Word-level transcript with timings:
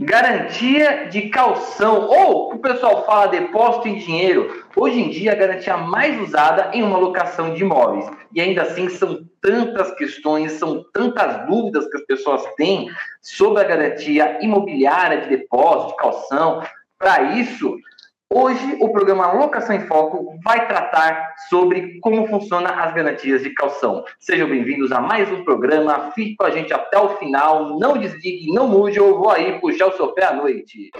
Garantia 0.00 1.08
de 1.08 1.28
calção, 1.28 2.08
ou 2.08 2.52
o 2.52 2.58
pessoal 2.58 3.06
fala 3.06 3.28
depósito 3.28 3.86
em 3.86 3.96
dinheiro. 3.96 4.64
Hoje 4.74 5.00
em 5.00 5.08
dia, 5.08 5.30
a 5.30 5.36
garantia 5.36 5.76
mais 5.76 6.20
usada 6.20 6.70
em 6.72 6.82
uma 6.82 6.98
locação 6.98 7.54
de 7.54 7.62
imóveis. 7.62 8.04
E 8.32 8.40
ainda 8.40 8.62
assim, 8.62 8.88
são 8.88 9.24
tantas 9.40 9.94
questões, 9.94 10.50
são 10.52 10.84
tantas 10.92 11.46
dúvidas 11.46 11.88
que 11.88 11.96
as 11.96 12.04
pessoas 12.06 12.42
têm 12.56 12.90
sobre 13.22 13.62
a 13.62 13.64
garantia 13.64 14.38
imobiliária 14.42 15.20
de 15.20 15.28
depósito, 15.28 15.92
de 15.92 15.96
calção. 15.98 16.60
Para 16.98 17.22
isso, 17.38 17.76
Hoje, 18.36 18.78
o 18.80 18.90
programa 18.90 19.30
Locação 19.30 19.76
em 19.76 19.86
Foco 19.86 20.36
vai 20.42 20.66
tratar 20.66 21.36
sobre 21.48 22.00
como 22.00 22.26
funcionam 22.26 22.68
as 22.76 22.92
garantias 22.92 23.44
de 23.44 23.50
calção. 23.50 24.04
Sejam 24.18 24.48
bem-vindos 24.48 24.90
a 24.90 25.00
mais 25.00 25.30
um 25.30 25.44
programa. 25.44 26.10
Fique 26.16 26.34
com 26.34 26.42
a 26.42 26.50
gente 26.50 26.74
até 26.74 26.98
o 26.98 27.16
final. 27.16 27.78
Não 27.78 27.96
desligue, 27.96 28.52
não 28.52 28.66
mude, 28.66 28.96
eu 28.96 29.16
vou 29.16 29.30
aí 29.30 29.60
puxar 29.60 29.86
o 29.86 29.92
seu 29.92 30.08
pé 30.08 30.24
à 30.24 30.32
noite. 30.32 30.90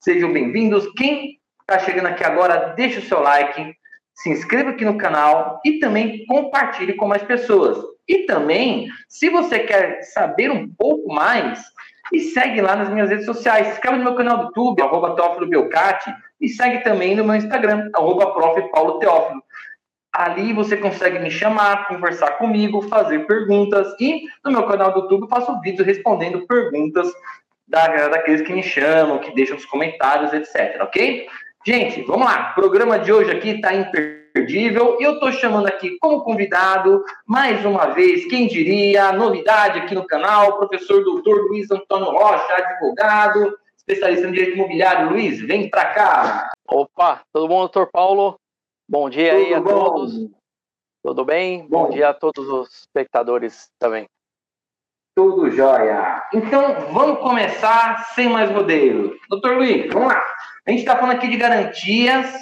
Sejam 0.00 0.32
bem-vindos. 0.32 0.84
Quem 0.94 1.38
está 1.60 1.78
chegando 1.78 2.06
aqui 2.06 2.24
agora, 2.24 2.74
deixa 2.74 2.98
o 2.98 3.02
seu 3.02 3.20
like, 3.20 3.77
se 4.18 4.30
inscreva 4.30 4.70
aqui 4.70 4.84
no 4.84 4.98
canal 4.98 5.60
e 5.64 5.78
também 5.78 6.26
compartilhe 6.26 6.94
com 6.94 7.06
mais 7.06 7.22
pessoas. 7.22 7.78
E 8.06 8.24
também, 8.24 8.88
se 9.08 9.28
você 9.28 9.60
quer 9.60 10.02
saber 10.02 10.50
um 10.50 10.68
pouco 10.68 11.12
mais, 11.12 11.62
segue 12.34 12.60
lá 12.60 12.74
nas 12.74 12.88
minhas 12.88 13.10
redes 13.10 13.26
sociais. 13.26 13.68
Se 13.68 13.72
inscreve 13.74 13.98
no 13.98 14.04
meu 14.04 14.16
canal 14.16 14.38
do 14.38 14.44
YouTube, 14.46 14.82
arroba 14.82 15.14
Teófilo 15.14 15.48
Belcati, 15.48 16.12
e 16.40 16.48
segue 16.48 16.82
também 16.82 17.14
no 17.14 17.24
meu 17.24 17.36
Instagram, 17.36 17.90
arroba 17.94 18.32
Prof. 18.32 18.60
Paulo 18.72 18.98
Teófilo. 18.98 19.42
Ali 20.12 20.52
você 20.52 20.76
consegue 20.76 21.20
me 21.20 21.30
chamar, 21.30 21.86
conversar 21.86 22.38
comigo, 22.38 22.82
fazer 22.82 23.24
perguntas. 23.24 23.86
E 24.00 24.24
no 24.44 24.50
meu 24.50 24.66
canal 24.66 24.92
do 24.92 25.00
YouTube 25.00 25.22
eu 25.22 25.28
faço 25.28 25.60
vídeos 25.60 25.86
respondendo 25.86 26.44
perguntas 26.44 27.06
da, 27.68 28.08
daqueles 28.08 28.40
que 28.40 28.52
me 28.52 28.64
chamam, 28.64 29.18
que 29.18 29.32
deixam 29.32 29.56
os 29.56 29.66
comentários, 29.66 30.32
etc. 30.32 30.82
Ok? 30.82 31.28
Gente, 31.66 32.02
vamos 32.02 32.26
lá. 32.26 32.52
O 32.52 32.54
programa 32.60 32.98
de 32.98 33.12
hoje 33.12 33.30
aqui 33.30 33.50
está 33.50 33.74
imperdível. 33.74 34.96
Eu 35.00 35.14
estou 35.14 35.32
chamando 35.32 35.66
aqui 35.66 35.98
como 35.98 36.22
convidado, 36.22 37.04
mais 37.26 37.64
uma 37.64 37.86
vez, 37.86 38.26
quem 38.26 38.46
diria, 38.46 39.12
novidade 39.12 39.80
aqui 39.80 39.94
no 39.94 40.06
canal, 40.06 40.50
o 40.50 40.56
professor 40.58 41.02
doutor 41.02 41.48
Luiz 41.48 41.70
Antônio 41.70 42.10
Rocha, 42.10 42.54
advogado, 42.54 43.58
especialista 43.76 44.28
em 44.28 44.32
direito 44.32 44.56
imobiliário. 44.56 45.10
Luiz, 45.10 45.40
vem 45.40 45.68
para 45.68 45.92
cá. 45.92 46.52
Opa, 46.66 47.22
tudo 47.32 47.48
bom, 47.48 47.60
doutor 47.60 47.88
Paulo? 47.90 48.38
Bom 48.88 49.10
dia 49.10 49.32
tudo 49.32 49.44
aí 49.44 49.54
a 49.54 49.60
bom. 49.60 49.70
todos. 49.70 50.30
Tudo 51.02 51.24
bem? 51.24 51.66
Bom. 51.68 51.84
bom 51.84 51.90
dia 51.90 52.08
a 52.10 52.14
todos 52.14 52.48
os 52.48 52.68
espectadores 52.80 53.68
também. 53.78 54.06
Tudo 55.18 55.50
jóia. 55.50 56.22
Então, 56.32 56.92
vamos 56.92 57.18
começar 57.18 58.04
sem 58.14 58.28
mais 58.28 58.48
rodeio. 58.52 59.18
Doutor 59.28 59.56
Luiz, 59.56 59.92
vamos 59.92 60.12
lá. 60.12 60.24
A 60.64 60.70
gente 60.70 60.78
está 60.78 60.94
falando 60.94 61.16
aqui 61.16 61.26
de 61.26 61.36
garantias 61.36 62.32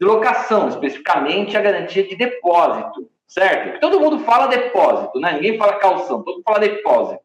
de 0.00 0.04
locação, 0.04 0.68
especificamente 0.68 1.56
a 1.56 1.60
garantia 1.60 2.02
de 2.02 2.16
depósito, 2.16 3.08
certo? 3.28 3.78
Todo 3.78 4.00
mundo 4.00 4.18
fala 4.24 4.48
depósito, 4.48 5.20
né? 5.20 5.34
Ninguém 5.34 5.56
fala 5.56 5.78
calção, 5.78 6.24
todo 6.24 6.34
mundo 6.34 6.42
fala 6.44 6.58
depósito. 6.58 7.22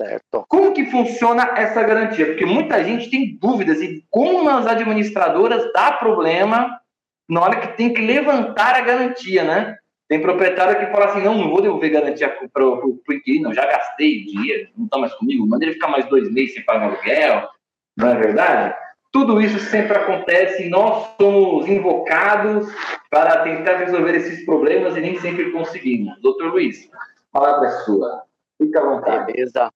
Certo. 0.00 0.44
Como 0.48 0.72
que 0.72 0.86
funciona 0.86 1.50
essa 1.56 1.82
garantia? 1.82 2.26
Porque 2.26 2.46
muita 2.46 2.84
gente 2.84 3.10
tem 3.10 3.36
dúvidas 3.36 3.82
e 3.82 4.06
como 4.08 4.48
as 4.48 4.64
administradoras 4.64 5.72
dá 5.72 5.90
problema 5.90 6.80
na 7.28 7.40
hora 7.40 7.56
que 7.56 7.76
tem 7.76 7.92
que 7.92 8.00
levantar 8.00 8.76
a 8.76 8.80
garantia, 8.80 9.42
né? 9.42 9.76
Tem 10.14 10.22
proprietário 10.22 10.78
que 10.78 10.92
fala 10.92 11.06
assim, 11.06 11.22
não, 11.22 11.36
não 11.36 11.50
vou 11.50 11.60
devolver 11.60 11.90
garantia 11.90 12.28
para 12.52 12.64
o 12.64 13.00
inquilino, 13.10 13.52
já 13.52 13.66
gastei 13.66 14.24
dinheiro, 14.24 14.70
não 14.76 14.84
está 14.84 14.96
mais 14.96 15.12
comigo, 15.14 15.44
manda 15.44 15.64
ele 15.64 15.72
ficar 15.72 15.88
mais 15.88 16.06
dois 16.06 16.32
meses 16.32 16.54
sem 16.54 16.64
pagar 16.64 16.86
aluguel, 16.86 17.48
não 17.96 18.10
é 18.10 18.14
verdade? 18.14 18.76
Tudo 19.10 19.40
isso 19.40 19.58
sempre 19.58 19.98
acontece 19.98 20.66
e 20.66 20.70
nós 20.70 21.08
somos 21.20 21.66
invocados 21.66 22.72
para 23.10 23.42
tentar 23.42 23.78
resolver 23.78 24.14
esses 24.14 24.44
problemas 24.44 24.96
e 24.96 25.00
nem 25.00 25.18
sempre 25.18 25.50
conseguimos. 25.50 26.16
Doutor 26.20 26.52
Luiz, 26.52 26.88
a 27.32 27.40
palavra 27.40 27.66
é 27.66 27.72
sua. 27.80 28.22
Fica 28.56 28.78
à 28.78 28.84
vontade. 28.84 29.32
Beleza. 29.32 29.68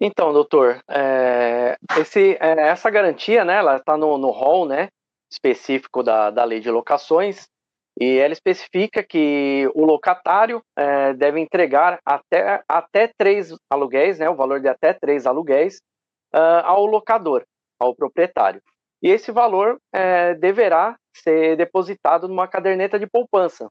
Então, 0.00 0.32
doutor, 0.32 0.80
é, 0.88 1.76
esse, 1.98 2.38
é, 2.40 2.68
essa 2.68 2.88
garantia, 2.88 3.44
né, 3.44 3.56
ela 3.56 3.76
está 3.76 3.94
no, 3.94 4.16
no 4.16 4.30
rol, 4.30 4.64
né, 4.64 4.88
específico 5.30 6.02
da, 6.02 6.30
da 6.30 6.44
lei 6.44 6.60
de 6.60 6.70
locações, 6.70 7.46
e 7.98 8.18
ela 8.18 8.32
especifica 8.32 9.02
que 9.02 9.70
o 9.74 9.84
locatário 9.84 10.62
é, 10.76 11.14
deve 11.14 11.40
entregar 11.40 11.98
até, 12.04 12.62
até 12.68 13.10
três 13.16 13.54
aluguéis, 13.70 14.18
né, 14.18 14.28
o 14.28 14.36
valor 14.36 14.60
de 14.60 14.68
até 14.68 14.92
três 14.92 15.26
aluguéis, 15.26 15.80
uh, 16.34 16.60
ao 16.64 16.84
locador, 16.84 17.44
ao 17.80 17.94
proprietário. 17.94 18.60
E 19.02 19.08
esse 19.08 19.32
valor 19.32 19.78
é, 19.94 20.34
deverá 20.34 20.96
ser 21.14 21.56
depositado 21.56 22.28
numa 22.28 22.46
caderneta 22.46 22.98
de 22.98 23.06
poupança, 23.06 23.68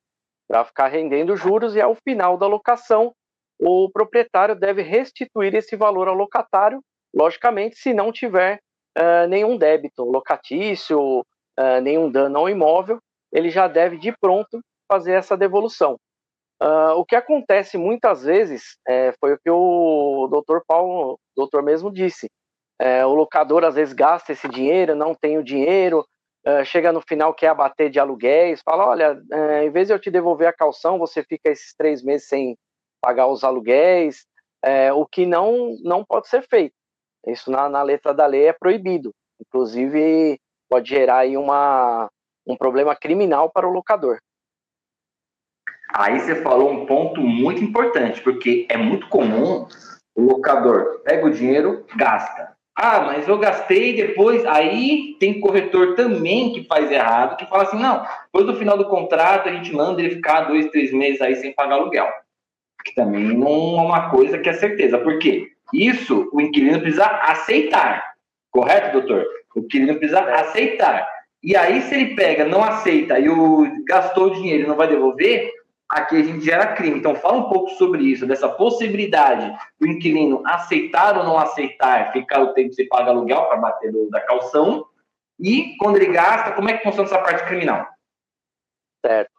para 0.47 0.65
ficar 0.65 0.87
rendendo 0.87 1.35
juros, 1.35 1.75
e 1.75 1.81
ao 1.81 1.95
final 1.95 2.37
da 2.37 2.47
locação, 2.47 3.13
o 3.59 3.89
proprietário 3.91 4.55
deve 4.55 4.81
restituir 4.81 5.53
esse 5.55 5.75
valor 5.75 6.07
ao 6.07 6.15
locatário, 6.15 6.81
logicamente, 7.13 7.77
se 7.77 7.93
não 7.93 8.11
tiver 8.11 8.59
uh, 8.97 9.27
nenhum 9.27 9.57
débito 9.57 10.03
locatício, 10.03 11.19
uh, 11.19 11.81
nenhum 11.81 12.09
dano 12.09 12.39
ao 12.39 12.49
imóvel, 12.49 12.99
ele 13.35 13.49
já 13.49 13.67
deve 13.67 13.97
de 13.97 14.13
pronto 14.17 14.61
fazer 14.89 15.11
essa 15.11 15.35
devolução. 15.35 15.97
Uh, 16.63 16.95
o 16.95 17.03
que 17.03 17.17
acontece 17.17 17.77
muitas 17.77 18.23
vezes 18.23 18.77
é, 18.87 19.13
foi 19.19 19.33
o 19.33 19.37
que 19.37 19.49
o 19.49 20.27
doutor 20.31 20.63
Paulo, 20.65 21.19
doutor 21.35 21.61
mesmo 21.61 21.91
disse. 21.91 22.31
É, 22.79 23.05
o 23.05 23.13
locador 23.13 23.65
às 23.65 23.75
vezes 23.75 23.93
gasta 23.93 24.31
esse 24.31 24.47
dinheiro, 24.47 24.95
não 24.95 25.13
tem 25.13 25.37
o 25.37 25.43
dinheiro, 25.43 26.05
uh, 26.47 26.63
chega 26.63 26.93
no 26.93 27.01
final 27.01 27.33
quer 27.33 27.49
abater 27.49 27.89
de 27.89 27.99
aluguéis, 27.99 28.61
fala, 28.63 28.87
olha, 28.87 29.13
uh, 29.13 29.63
em 29.63 29.69
vez 29.69 29.87
de 29.87 29.93
eu 29.93 29.99
te 29.99 30.09
devolver 30.09 30.47
a 30.47 30.53
calção, 30.53 30.97
você 30.97 31.21
fica 31.21 31.49
esses 31.49 31.73
três 31.77 32.01
meses 32.01 32.29
sem 32.29 32.57
pagar 33.01 33.27
os 33.27 33.43
aluguéis, 33.43 34.25
é, 34.63 34.93
o 34.93 35.05
que 35.05 35.25
não, 35.25 35.75
não 35.83 36.05
pode 36.05 36.29
ser 36.29 36.47
feito. 36.47 36.73
Isso 37.27 37.51
na, 37.51 37.67
na 37.67 37.83
letra 37.83 38.13
da 38.13 38.25
lei 38.25 38.45
é 38.45 38.53
proibido. 38.53 39.11
Inclusive, 39.39 40.39
pode 40.69 40.89
gerar 40.89 41.19
aí 41.19 41.37
uma, 41.37 42.09
um 42.45 42.55
problema 42.55 42.95
criminal 42.95 43.49
para 43.49 43.67
o 43.67 43.71
locador. 43.71 44.19
Aí 45.93 46.19
você 46.19 46.35
falou 46.41 46.71
um 46.71 46.85
ponto 46.85 47.21
muito 47.21 47.63
importante, 47.63 48.21
porque 48.21 48.65
é 48.69 48.77
muito 48.77 49.07
comum 49.07 49.67
o 50.15 50.21
locador 50.21 51.01
pega 51.03 51.25
o 51.25 51.31
dinheiro, 51.31 51.85
gasta. 51.95 52.55
Ah, 52.75 53.01
mas 53.01 53.27
eu 53.27 53.37
gastei 53.37 53.95
depois. 53.95 54.45
Aí 54.45 55.15
tem 55.19 55.39
corretor 55.39 55.95
também 55.95 56.51
que 56.51 56.65
faz 56.65 56.91
errado, 56.91 57.37
que 57.37 57.45
fala 57.45 57.63
assim: 57.63 57.79
não, 57.79 58.05
depois 58.25 58.45
do 58.45 58.57
final 58.57 58.77
do 58.77 58.89
contrato 58.89 59.47
a 59.47 59.51
gente 59.53 59.73
manda 59.73 60.01
ele 60.01 60.15
ficar 60.15 60.41
dois, 60.41 60.69
três 60.69 60.91
meses 60.91 61.21
aí 61.21 61.35
sem 61.35 61.53
pagar 61.53 61.75
aluguel. 61.75 62.07
Que 62.83 62.93
também 62.93 63.23
não 63.23 63.79
é 63.79 63.81
uma 63.81 64.09
coisa 64.09 64.37
que 64.37 64.49
é 64.49 64.53
certeza. 64.53 64.97
Por 64.97 65.17
quê? 65.19 65.49
Isso 65.73 66.29
o 66.33 66.41
inquilino 66.41 66.79
precisa 66.81 67.05
aceitar. 67.05 68.15
Correto, 68.51 68.99
doutor? 68.99 69.25
O 69.55 69.59
inquilino 69.61 69.97
precisa 69.97 70.21
aceitar. 70.21 71.07
E 71.45 71.55
aí, 71.55 71.79
se 71.83 71.93
ele 71.93 72.15
pega, 72.15 72.43
não 72.43 72.63
aceita 72.63 73.19
e 73.19 73.29
o, 73.29 73.85
gastou 73.85 74.25
o 74.25 74.33
dinheiro 74.33 74.63
e 74.63 74.67
não 74.67 74.75
vai 74.75 74.87
devolver, 74.87 75.53
aqui 75.87 76.15
a 76.15 76.23
gente 76.23 76.43
gera 76.43 76.73
crime. 76.73 76.97
Então, 76.97 77.13
fala 77.13 77.37
um 77.37 77.49
pouco 77.49 77.69
sobre 77.75 78.03
isso, 78.03 78.25
dessa 78.25 78.49
possibilidade 78.49 79.55
do 79.79 79.87
inquilino 79.87 80.41
aceitar 80.43 81.15
ou 81.15 81.23
não 81.23 81.37
aceitar, 81.37 82.11
ficar 82.11 82.41
o 82.41 82.53
tempo 82.55 82.69
que 82.69 82.75
você 82.75 82.85
paga 82.85 83.11
aluguel 83.11 83.45
para 83.45 83.57
bater 83.57 83.91
do, 83.91 84.09
da 84.09 84.21
calção, 84.21 84.87
e 85.39 85.75
quando 85.77 85.97
ele 85.97 86.07
gasta, 86.07 86.51
como 86.53 86.67
é 86.67 86.77
que 86.77 86.83
funciona 86.83 87.07
essa 87.07 87.19
parte 87.19 87.45
criminal? 87.45 87.85
Certo. 89.05 89.29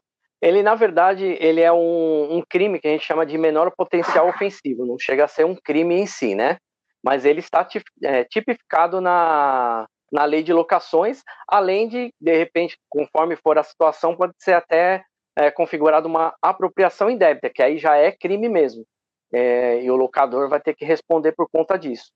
Ele, 0.40 0.62
na 0.62 0.76
verdade, 0.76 1.36
ele 1.40 1.60
é 1.60 1.72
um, 1.72 2.36
um 2.36 2.42
crime 2.48 2.78
que 2.78 2.86
a 2.86 2.90
gente 2.92 3.04
chama 3.04 3.26
de 3.26 3.36
menor 3.36 3.72
potencial 3.76 4.28
ofensivo, 4.28 4.86
não 4.86 4.96
chega 4.96 5.24
a 5.24 5.28
ser 5.28 5.44
um 5.44 5.56
crime 5.56 5.96
em 5.96 6.06
si, 6.06 6.36
né? 6.36 6.58
Mas 7.02 7.24
ele 7.24 7.40
está 7.40 7.66
é, 8.04 8.22
tipificado 8.22 9.00
na, 9.00 9.88
na 10.12 10.24
lei 10.24 10.42
de 10.42 10.52
locações, 10.52 11.22
além 11.48 11.88
de, 11.88 12.12
de 12.20 12.36
repente, 12.36 12.78
conforme 12.88 13.36
for 13.36 13.58
a 13.58 13.62
situação, 13.62 14.16
pode 14.16 14.34
ser 14.38 14.52
até 14.52 15.04
é, 15.36 15.50
configurada 15.50 16.06
uma 16.06 16.34
apropriação 16.40 17.10
indébita, 17.10 17.50
que 17.50 17.62
aí 17.62 17.78
já 17.78 17.96
é 17.96 18.10
crime 18.12 18.48
mesmo. 18.48 18.84
É, 19.32 19.82
e 19.82 19.90
o 19.90 19.96
locador 19.96 20.48
vai 20.48 20.60
ter 20.60 20.74
que 20.74 20.84
responder 20.84 21.32
por 21.32 21.48
conta 21.50 21.76
disso. 21.76 22.10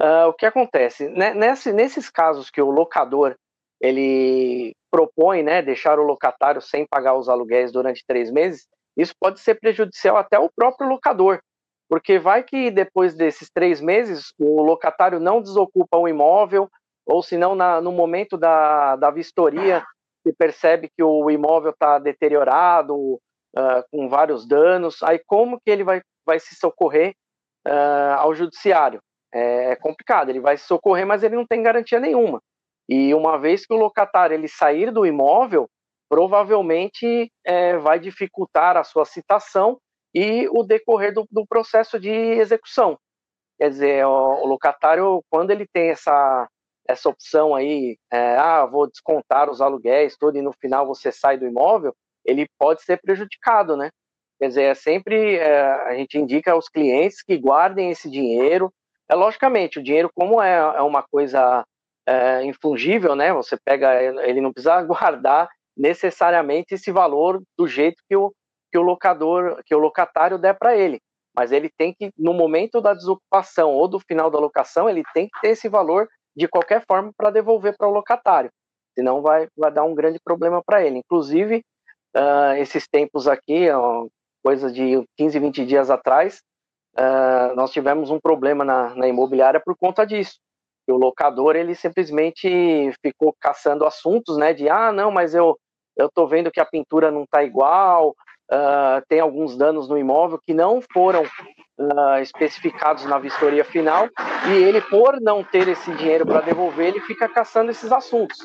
Uh, 0.00 0.28
o 0.28 0.32
que 0.32 0.46
acontece? 0.46 1.08
Né, 1.08 1.34
nesse, 1.34 1.72
nesses 1.72 2.08
casos 2.08 2.50
que 2.50 2.62
o 2.62 2.70
locador 2.70 3.36
ele 3.80 4.72
propõe 4.90 5.42
né, 5.42 5.60
deixar 5.60 5.98
o 5.98 6.04
locatário 6.04 6.60
sem 6.60 6.86
pagar 6.86 7.14
os 7.14 7.28
aluguéis 7.28 7.72
durante 7.72 8.04
três 8.06 8.30
meses, 8.30 8.66
isso 8.96 9.12
pode 9.20 9.40
ser 9.40 9.56
prejudicial 9.56 10.16
até 10.16 10.36
ao 10.36 10.50
próprio 10.50 10.88
locador, 10.88 11.40
porque 11.88 12.18
vai 12.18 12.42
que 12.42 12.70
depois 12.70 13.14
desses 13.14 13.50
três 13.50 13.80
meses 13.80 14.32
o 14.38 14.62
locatário 14.62 15.20
não 15.20 15.40
desocupa 15.42 15.96
o 15.96 16.08
imóvel, 16.08 16.68
ou 17.08 17.22
se 17.22 17.38
não 17.38 17.54
no 17.80 17.90
momento 17.90 18.36
da, 18.36 18.96
da 18.96 19.10
vistoria, 19.10 19.84
se 20.26 20.32
percebe 20.32 20.90
que 20.94 21.02
o 21.02 21.30
imóvel 21.30 21.70
está 21.70 21.98
deteriorado, 21.98 22.94
uh, 22.94 23.82
com 23.90 24.08
vários 24.08 24.46
danos, 24.46 25.02
aí 25.02 25.18
como 25.26 25.58
que 25.58 25.70
ele 25.70 25.84
vai, 25.84 26.02
vai 26.26 26.38
se 26.38 26.54
socorrer 26.54 27.14
uh, 27.66 28.18
ao 28.18 28.34
judiciário? 28.34 29.00
É, 29.32 29.72
é 29.72 29.76
complicado, 29.76 30.28
ele 30.28 30.40
vai 30.40 30.56
se 30.56 30.66
socorrer, 30.66 31.06
mas 31.06 31.22
ele 31.22 31.36
não 31.36 31.46
tem 31.46 31.62
garantia 31.62 31.98
nenhuma. 31.98 32.40
E 32.88 33.14
uma 33.14 33.38
vez 33.38 33.66
que 33.66 33.72
o 33.72 33.78
locatário 33.78 34.34
ele 34.34 34.48
sair 34.48 34.90
do 34.90 35.06
imóvel, 35.06 35.68
provavelmente 36.08 37.30
é, 37.44 37.76
vai 37.76 37.98
dificultar 37.98 38.76
a 38.76 38.84
sua 38.84 39.04
citação 39.04 39.78
e 40.14 40.48
o 40.50 40.62
decorrer 40.62 41.12
do, 41.12 41.26
do 41.30 41.46
processo 41.46 42.00
de 42.00 42.10
execução. 42.10 42.98
Quer 43.58 43.70
dizer, 43.70 44.06
o, 44.06 44.42
o, 44.42 44.46
locatário, 44.46 45.22
quando 45.30 45.50
ele 45.50 45.66
tem 45.66 45.90
essa, 45.90 46.48
essa 46.88 47.08
opção 47.08 47.54
aí, 47.54 47.98
é, 48.10 48.36
ah, 48.36 48.64
vou 48.64 48.88
descontar 48.88 49.50
os 49.50 49.60
aluguéis, 49.60 50.16
tudo, 50.16 50.38
e 50.38 50.42
no 50.42 50.52
final 50.54 50.86
você 50.86 51.12
sai 51.12 51.36
do 51.36 51.46
imóvel, 51.46 51.94
ele 52.24 52.46
pode 52.58 52.82
ser 52.82 52.98
prejudicado, 53.00 53.76
né? 53.76 53.90
Quer 54.40 54.48
dizer, 54.48 54.62
é 54.62 54.74
sempre 54.74 55.36
é, 55.36 55.60
a 55.60 55.94
gente 55.94 56.16
indica 56.16 56.52
aos 56.52 56.68
clientes 56.68 57.22
que 57.22 57.36
guardem 57.36 57.90
esse 57.90 58.10
dinheiro. 58.10 58.72
É 59.08 59.14
logicamente, 59.14 59.78
o 59.78 59.82
dinheiro, 59.82 60.10
como 60.14 60.40
é, 60.40 60.56
é 60.56 60.82
uma 60.82 61.02
coisa 61.02 61.64
é, 62.06 62.44
infungível, 62.44 63.14
né? 63.14 63.32
Você 63.32 63.56
pega, 63.62 64.02
ele 64.02 64.40
não 64.40 64.52
precisa 64.52 64.80
guardar 64.82 65.48
necessariamente 65.76 66.74
esse 66.74 66.90
valor 66.90 67.42
do 67.56 67.68
jeito 67.68 68.02
que 68.08 68.16
o, 68.16 68.32
que 68.70 68.78
o 68.78 68.82
locador, 68.82 69.60
que 69.64 69.74
o 69.74 69.78
locatário 69.78 70.38
der 70.38 70.54
para 70.54 70.76
ele. 70.76 71.00
Mas 71.36 71.52
ele 71.52 71.70
tem 71.70 71.94
que, 71.94 72.10
no 72.16 72.32
momento 72.32 72.80
da 72.80 72.94
desocupação 72.94 73.72
ou 73.72 73.86
do 73.86 74.00
final 74.00 74.30
da 74.30 74.38
locação, 74.38 74.88
ele 74.88 75.02
tem 75.14 75.28
que 75.28 75.40
ter 75.40 75.50
esse 75.50 75.68
valor 75.68 76.08
de 76.38 76.46
qualquer 76.46 76.84
forma 76.86 77.12
para 77.16 77.30
devolver 77.30 77.76
para 77.76 77.88
o 77.88 77.92
locatário. 77.92 78.50
Senão 78.96 79.20
vai, 79.20 79.48
vai 79.56 79.72
dar 79.72 79.84
um 79.84 79.94
grande 79.94 80.20
problema 80.24 80.62
para 80.64 80.84
ele. 80.84 80.98
Inclusive, 80.98 81.64
uh, 82.16 82.54
esses 82.58 82.86
tempos 82.86 83.26
aqui, 83.26 83.68
uh, 83.70 84.08
coisa 84.42 84.70
de 84.70 85.04
15, 85.16 85.38
20 85.38 85.66
dias 85.66 85.90
atrás, 85.90 86.40
uh, 86.96 87.54
nós 87.56 87.72
tivemos 87.72 88.10
um 88.10 88.20
problema 88.20 88.64
na, 88.64 88.94
na 88.94 89.08
imobiliária 89.08 89.60
por 89.60 89.76
conta 89.76 90.06
disso. 90.06 90.38
o 90.88 90.96
locador, 90.96 91.56
ele 91.56 91.74
simplesmente 91.74 92.92
ficou 93.02 93.34
caçando 93.40 93.84
assuntos, 93.84 94.38
né, 94.38 94.54
de, 94.54 94.68
ah, 94.68 94.92
não, 94.92 95.10
mas 95.10 95.34
eu 95.34 95.58
eu 95.96 96.06
estou 96.06 96.28
vendo 96.28 96.52
que 96.52 96.60
a 96.60 96.64
pintura 96.64 97.10
não 97.10 97.24
está 97.24 97.42
igual, 97.42 98.14
uh, 98.50 99.04
tem 99.08 99.20
alguns 99.20 99.56
danos 99.56 99.88
no 99.88 99.98
imóvel 99.98 100.40
que 100.44 100.54
não 100.54 100.80
foram 100.92 101.22
uh, 101.22 102.18
especificados 102.20 103.04
na 103.04 103.18
vistoria 103.18 103.64
final, 103.64 104.08
e 104.50 104.62
ele, 104.62 104.80
por 104.80 105.20
não 105.20 105.44
ter 105.44 105.68
esse 105.68 105.90
dinheiro 105.94 106.26
para 106.26 106.40
devolver, 106.40 106.88
ele 106.88 107.00
fica 107.00 107.28
caçando 107.28 107.70
esses 107.70 107.92
assuntos. 107.92 108.38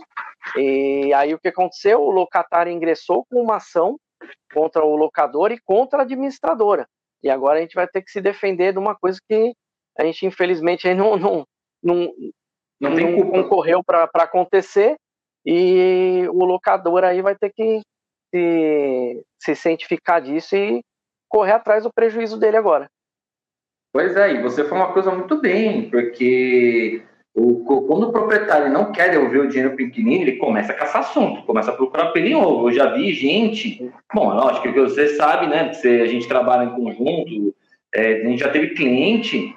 E 0.57 1.13
aí 1.13 1.33
o 1.33 1.39
que 1.39 1.47
aconteceu? 1.47 2.01
O 2.01 2.11
locatário 2.11 2.71
ingressou 2.71 3.25
com 3.25 3.41
uma 3.41 3.57
ação 3.57 3.97
contra 4.53 4.83
o 4.83 4.95
locador 4.95 5.51
e 5.51 5.59
contra 5.59 5.99
a 5.99 6.01
administradora. 6.03 6.87
E 7.21 7.29
agora 7.29 7.59
a 7.59 7.61
gente 7.61 7.75
vai 7.75 7.87
ter 7.87 8.01
que 8.01 8.11
se 8.11 8.21
defender 8.21 8.73
de 8.73 8.79
uma 8.79 8.95
coisa 8.95 9.19
que 9.27 9.53
a 9.97 10.03
gente, 10.03 10.25
infelizmente, 10.25 10.87
aí 10.87 10.95
não, 10.95 11.15
não, 11.17 11.45
não, 11.81 12.13
não, 12.79 12.89
não 12.89 13.29
concorreu 13.29 13.83
para 13.83 14.09
acontecer, 14.15 14.95
e 15.45 16.25
o 16.29 16.45
locador 16.45 17.03
aí 17.03 17.21
vai 17.21 17.35
ter 17.35 17.51
que 17.53 17.81
se, 18.33 19.23
se 19.37 19.55
cientificar 19.55 20.21
disso 20.21 20.55
e 20.55 20.83
correr 21.29 21.51
atrás 21.51 21.83
do 21.83 21.93
prejuízo 21.93 22.39
dele 22.39 22.57
agora. 22.57 22.89
Pois 23.93 24.15
é, 24.15 24.33
e 24.33 24.41
você 24.41 24.63
falou 24.63 24.85
uma 24.85 24.93
coisa 24.93 25.11
muito 25.11 25.39
bem, 25.39 25.89
porque 25.89 27.03
o, 27.35 27.63
quando 27.63 28.09
o 28.09 28.11
proprietário 28.11 28.71
não 28.71 28.91
quer 28.91 29.11
devolver 29.11 29.41
o 29.41 29.47
dinheiro 29.47 29.75
para 29.75 29.83
o 29.83 29.85
inquilino, 29.85 30.23
ele 30.23 30.37
começa 30.37 30.71
a 30.71 30.75
caçar 30.75 31.01
assunto, 31.01 31.43
começa 31.43 31.69
a 31.69 31.75
procurar 31.75 32.07
pelo 32.07 32.29
novo. 32.29 32.69
Eu 32.69 32.73
já 32.73 32.91
vi 32.91 33.13
gente, 33.13 33.87
bom, 34.11 34.31
acho 34.47 34.63
que 34.63 34.69
você 34.69 35.09
sabe, 35.09 35.45
né, 35.45 35.69
que 35.69 35.87
a 36.01 36.07
gente 36.07 36.27
trabalha 36.27 36.65
em 36.65 36.75
conjunto, 36.75 37.55
é, 37.93 38.21
a 38.21 38.27
gente 38.27 38.39
já 38.39 38.49
teve 38.49 38.73
cliente 38.73 39.53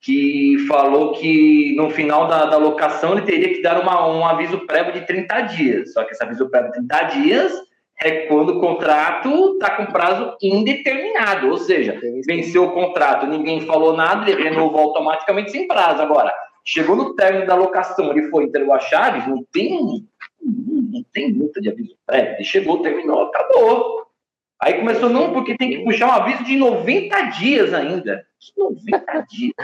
que 0.00 0.58
falou 0.68 1.12
que 1.12 1.74
no 1.74 1.90
final 1.90 2.28
da, 2.28 2.46
da 2.46 2.56
locação 2.56 3.12
ele 3.12 3.22
teria 3.22 3.54
que 3.54 3.62
dar 3.62 3.80
uma, 3.80 4.06
um 4.06 4.24
aviso 4.24 4.66
prévio 4.66 4.92
de 4.92 5.06
30 5.06 5.40
dias. 5.42 5.92
Só 5.92 6.04
que 6.04 6.12
esse 6.12 6.22
aviso 6.22 6.48
prévio 6.50 6.72
de 6.72 6.86
30 6.86 7.02
dias 7.04 7.67
é 8.00 8.26
quando 8.26 8.50
o 8.50 8.60
contrato 8.60 9.54
está 9.54 9.76
com 9.76 9.86
prazo 9.86 10.36
indeterminado, 10.40 11.48
ou 11.48 11.58
seja, 11.58 12.00
venceu 12.24 12.64
o 12.64 12.72
contrato, 12.72 13.26
ninguém 13.26 13.62
falou 13.62 13.96
nada, 13.96 14.30
ele 14.30 14.42
renovou 14.42 14.80
automaticamente 14.80 15.50
sem 15.50 15.66
prazo. 15.66 16.00
Agora, 16.00 16.32
chegou 16.64 16.94
no 16.94 17.14
término 17.14 17.46
da 17.46 17.56
locação, 17.56 18.10
ele 18.10 18.28
foi 18.28 18.44
entregou 18.44 18.72
a 18.72 18.78
chave, 18.78 19.28
não 19.28 19.44
tem, 19.52 20.06
não 20.40 21.04
tem 21.12 21.32
multa 21.32 21.60
de 21.60 21.70
aviso 21.70 21.96
prévio, 22.06 22.34
ele 22.34 22.44
chegou, 22.44 22.82
terminou, 22.82 23.22
acabou. 23.22 24.06
Aí 24.60 24.74
começou, 24.74 25.08
não, 25.08 25.32
porque 25.32 25.56
tem 25.56 25.70
que 25.70 25.84
puxar 25.84 26.08
um 26.08 26.22
aviso 26.22 26.44
de 26.44 26.56
90 26.56 27.20
dias 27.30 27.74
ainda. 27.74 28.24
90 28.56 29.26
dias. 29.28 29.54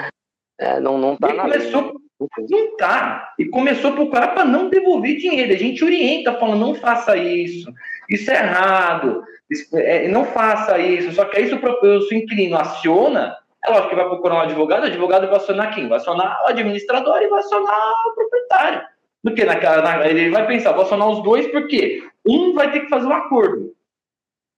É, 0.58 0.80
não, 0.80 0.98
não 0.98 1.16
tá 1.16 1.30
e 1.30 1.36
começou, 1.36 2.00
Não 2.18 2.76
tá. 2.76 3.34
E 3.38 3.46
começou 3.46 3.90
a 3.90 3.94
procurar 3.94 4.28
para 4.28 4.44
não 4.44 4.68
devolver 4.68 5.16
dinheiro. 5.16 5.52
A 5.52 5.56
gente 5.56 5.84
orienta, 5.84 6.34
falando, 6.34 6.60
não 6.60 6.74
faça 6.74 7.16
isso, 7.16 7.72
isso 8.08 8.30
é 8.30 8.34
errado, 8.34 9.24
isso, 9.50 9.76
é, 9.76 10.08
não 10.08 10.24
faça 10.24 10.78
isso. 10.78 11.12
Só 11.12 11.24
que 11.24 11.38
aí 11.38 11.48
se 11.48 11.54
o, 11.54 12.02
se 12.02 12.14
o 12.14 12.18
inquilino 12.18 12.56
aciona, 12.56 13.36
é 13.64 13.70
lógico 13.70 13.90
que 13.90 13.96
vai 13.96 14.08
procurar 14.08 14.34
um 14.36 14.40
advogado, 14.40 14.82
o 14.82 14.86
advogado 14.86 15.26
vai 15.26 15.36
acionar 15.36 15.74
quem? 15.74 15.88
Vai 15.88 15.98
acionar 15.98 16.42
o 16.44 16.48
administrador 16.48 17.20
e 17.22 17.28
vai 17.28 17.40
acionar 17.40 17.92
o 18.06 18.14
proprietário. 18.14 18.82
Porque 19.22 19.44
naquela, 19.44 19.82
na, 19.82 20.06
ele 20.06 20.30
vai 20.30 20.46
pensar, 20.46 20.72
vou 20.72 20.82
acionar 20.82 21.08
os 21.08 21.22
dois, 21.22 21.46
porque 21.48 22.06
um 22.26 22.52
vai 22.52 22.70
ter 22.70 22.80
que 22.80 22.88
fazer 22.88 23.06
um 23.06 23.14
acordo. 23.14 23.74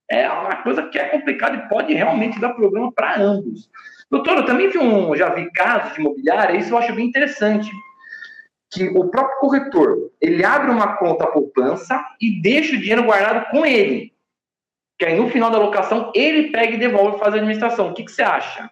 É 0.09 0.29
uma 0.29 0.57
coisa 0.57 0.83
que 0.83 0.99
é 0.99 1.05
complicada 1.09 1.55
e 1.55 1.69
pode 1.69 1.93
realmente 1.93 2.39
dar 2.39 2.53
problema 2.53 2.91
para 2.91 3.19
ambos. 3.19 3.69
Doutor, 4.09 4.37
eu 4.37 4.45
também 4.45 4.69
vi 4.69 4.77
um, 4.77 5.15
já 5.15 5.29
vi 5.33 5.51
casos 5.51 5.93
de 5.93 6.01
imobiliária, 6.01 6.57
isso 6.57 6.73
eu 6.73 6.77
acho 6.77 6.95
bem 6.95 7.05
interessante, 7.05 7.69
que 8.71 8.87
o 8.89 9.09
próprio 9.09 9.39
corretor, 9.39 10.11
ele 10.21 10.45
abre 10.45 10.71
uma 10.71 10.97
conta 10.97 11.27
poupança 11.27 12.03
e 12.19 12.41
deixa 12.41 12.75
o 12.75 12.79
dinheiro 12.79 13.03
guardado 13.03 13.49
com 13.51 13.65
ele. 13.65 14.13
Que 14.97 15.05
aí 15.05 15.19
no 15.19 15.29
final 15.29 15.51
da 15.51 15.59
locação 15.59 16.11
ele 16.15 16.51
pega 16.51 16.73
e 16.73 16.79
devolve 16.79 17.17
e 17.17 17.19
faz 17.19 17.33
a 17.33 17.37
administração. 17.37 17.89
O 17.89 17.93
que, 17.93 18.03
que 18.03 18.11
você 18.11 18.23
acha? 18.23 18.69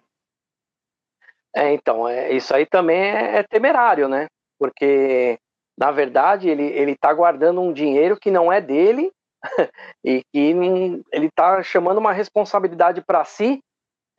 É, 1.54 1.72
então, 1.72 2.08
é, 2.08 2.32
isso 2.32 2.54
aí 2.54 2.66
também 2.66 2.98
é, 2.98 3.38
é 3.38 3.42
temerário, 3.42 4.08
né? 4.08 4.26
Porque, 4.58 5.38
na 5.78 5.90
verdade, 5.90 6.48
ele 6.48 6.92
está 6.92 7.12
guardando 7.12 7.60
um 7.60 7.72
dinheiro 7.72 8.18
que 8.18 8.30
não 8.30 8.52
é 8.52 8.60
dele 8.60 9.10
e 10.04 10.22
que 10.32 10.38
ele 11.12 11.26
está 11.26 11.62
chamando 11.62 11.98
uma 11.98 12.12
responsabilidade 12.12 13.02
para 13.02 13.24
si 13.24 13.60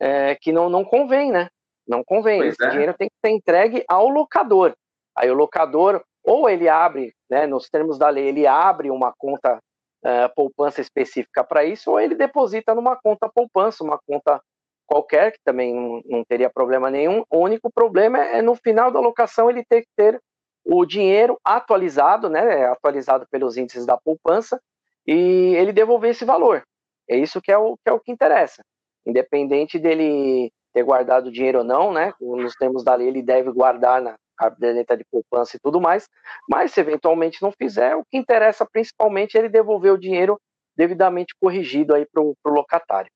é, 0.00 0.34
que 0.36 0.52
não, 0.52 0.68
não 0.68 0.84
convém, 0.84 1.30
né? 1.32 1.48
Não 1.86 2.04
convém. 2.04 2.40
Pois 2.40 2.54
Esse 2.54 2.64
é. 2.64 2.70
dinheiro 2.70 2.94
tem 2.94 3.08
que 3.08 3.16
ser 3.24 3.32
entregue 3.32 3.84
ao 3.88 4.08
locador. 4.08 4.74
Aí 5.16 5.30
o 5.30 5.34
locador, 5.34 6.02
ou 6.22 6.48
ele 6.48 6.68
abre, 6.68 7.14
né, 7.28 7.46
nos 7.46 7.68
termos 7.68 7.98
da 7.98 8.08
lei, 8.08 8.28
ele 8.28 8.46
abre 8.46 8.90
uma 8.90 9.12
conta 9.16 9.58
é, 10.04 10.28
poupança 10.28 10.80
específica 10.80 11.42
para 11.42 11.64
isso, 11.64 11.90
ou 11.90 11.98
ele 11.98 12.14
deposita 12.14 12.74
numa 12.74 12.96
conta 12.96 13.28
poupança, 13.28 13.82
uma 13.82 13.98
conta 14.06 14.40
qualquer, 14.86 15.32
que 15.32 15.40
também 15.44 15.74
não, 15.74 16.02
não 16.04 16.24
teria 16.24 16.48
problema 16.48 16.90
nenhum. 16.90 17.24
O 17.30 17.38
único 17.38 17.70
problema 17.72 18.22
é, 18.22 18.38
é 18.38 18.42
no 18.42 18.54
final 18.54 18.90
da 18.90 19.00
locação 19.00 19.50
ele 19.50 19.64
ter 19.64 19.82
que 19.82 19.88
ter 19.96 20.20
o 20.64 20.84
dinheiro 20.84 21.38
atualizado, 21.42 22.28
né, 22.28 22.66
atualizado 22.66 23.26
pelos 23.30 23.56
índices 23.56 23.86
da 23.86 23.96
poupança, 23.96 24.60
e 25.06 25.56
ele 25.56 25.72
devolver 25.72 26.10
esse 26.10 26.24
valor. 26.24 26.62
É 27.08 27.16
isso 27.16 27.40
que 27.40 27.50
é 27.50 27.56
o 27.56 27.76
que, 27.76 27.88
é 27.88 27.92
o 27.92 27.98
que 27.98 28.12
interessa 28.12 28.62
independente 29.08 29.78
dele 29.78 30.52
ter 30.72 30.82
guardado 30.82 31.32
dinheiro 31.32 31.58
ou 31.58 31.64
não, 31.64 31.92
né? 31.92 32.12
Nos 32.20 32.54
termos 32.54 32.84
da 32.84 32.94
lei, 32.94 33.08
ele 33.08 33.22
deve 33.22 33.50
guardar 33.50 34.00
na 34.02 34.14
caderneta 34.36 34.96
de 34.96 35.04
poupança 35.10 35.56
e 35.56 35.60
tudo 35.60 35.80
mais. 35.80 36.08
Mas 36.48 36.72
se 36.72 36.80
eventualmente 36.80 37.42
não 37.42 37.50
fizer, 37.50 37.96
o 37.96 38.04
que 38.04 38.16
interessa 38.16 38.66
principalmente 38.70 39.36
é 39.36 39.40
ele 39.40 39.48
devolver 39.48 39.92
o 39.92 39.98
dinheiro 39.98 40.38
devidamente 40.76 41.34
corrigido 41.40 41.94
aí 41.94 42.06
para 42.12 42.22
o 42.22 42.36
locatário. 42.46 43.10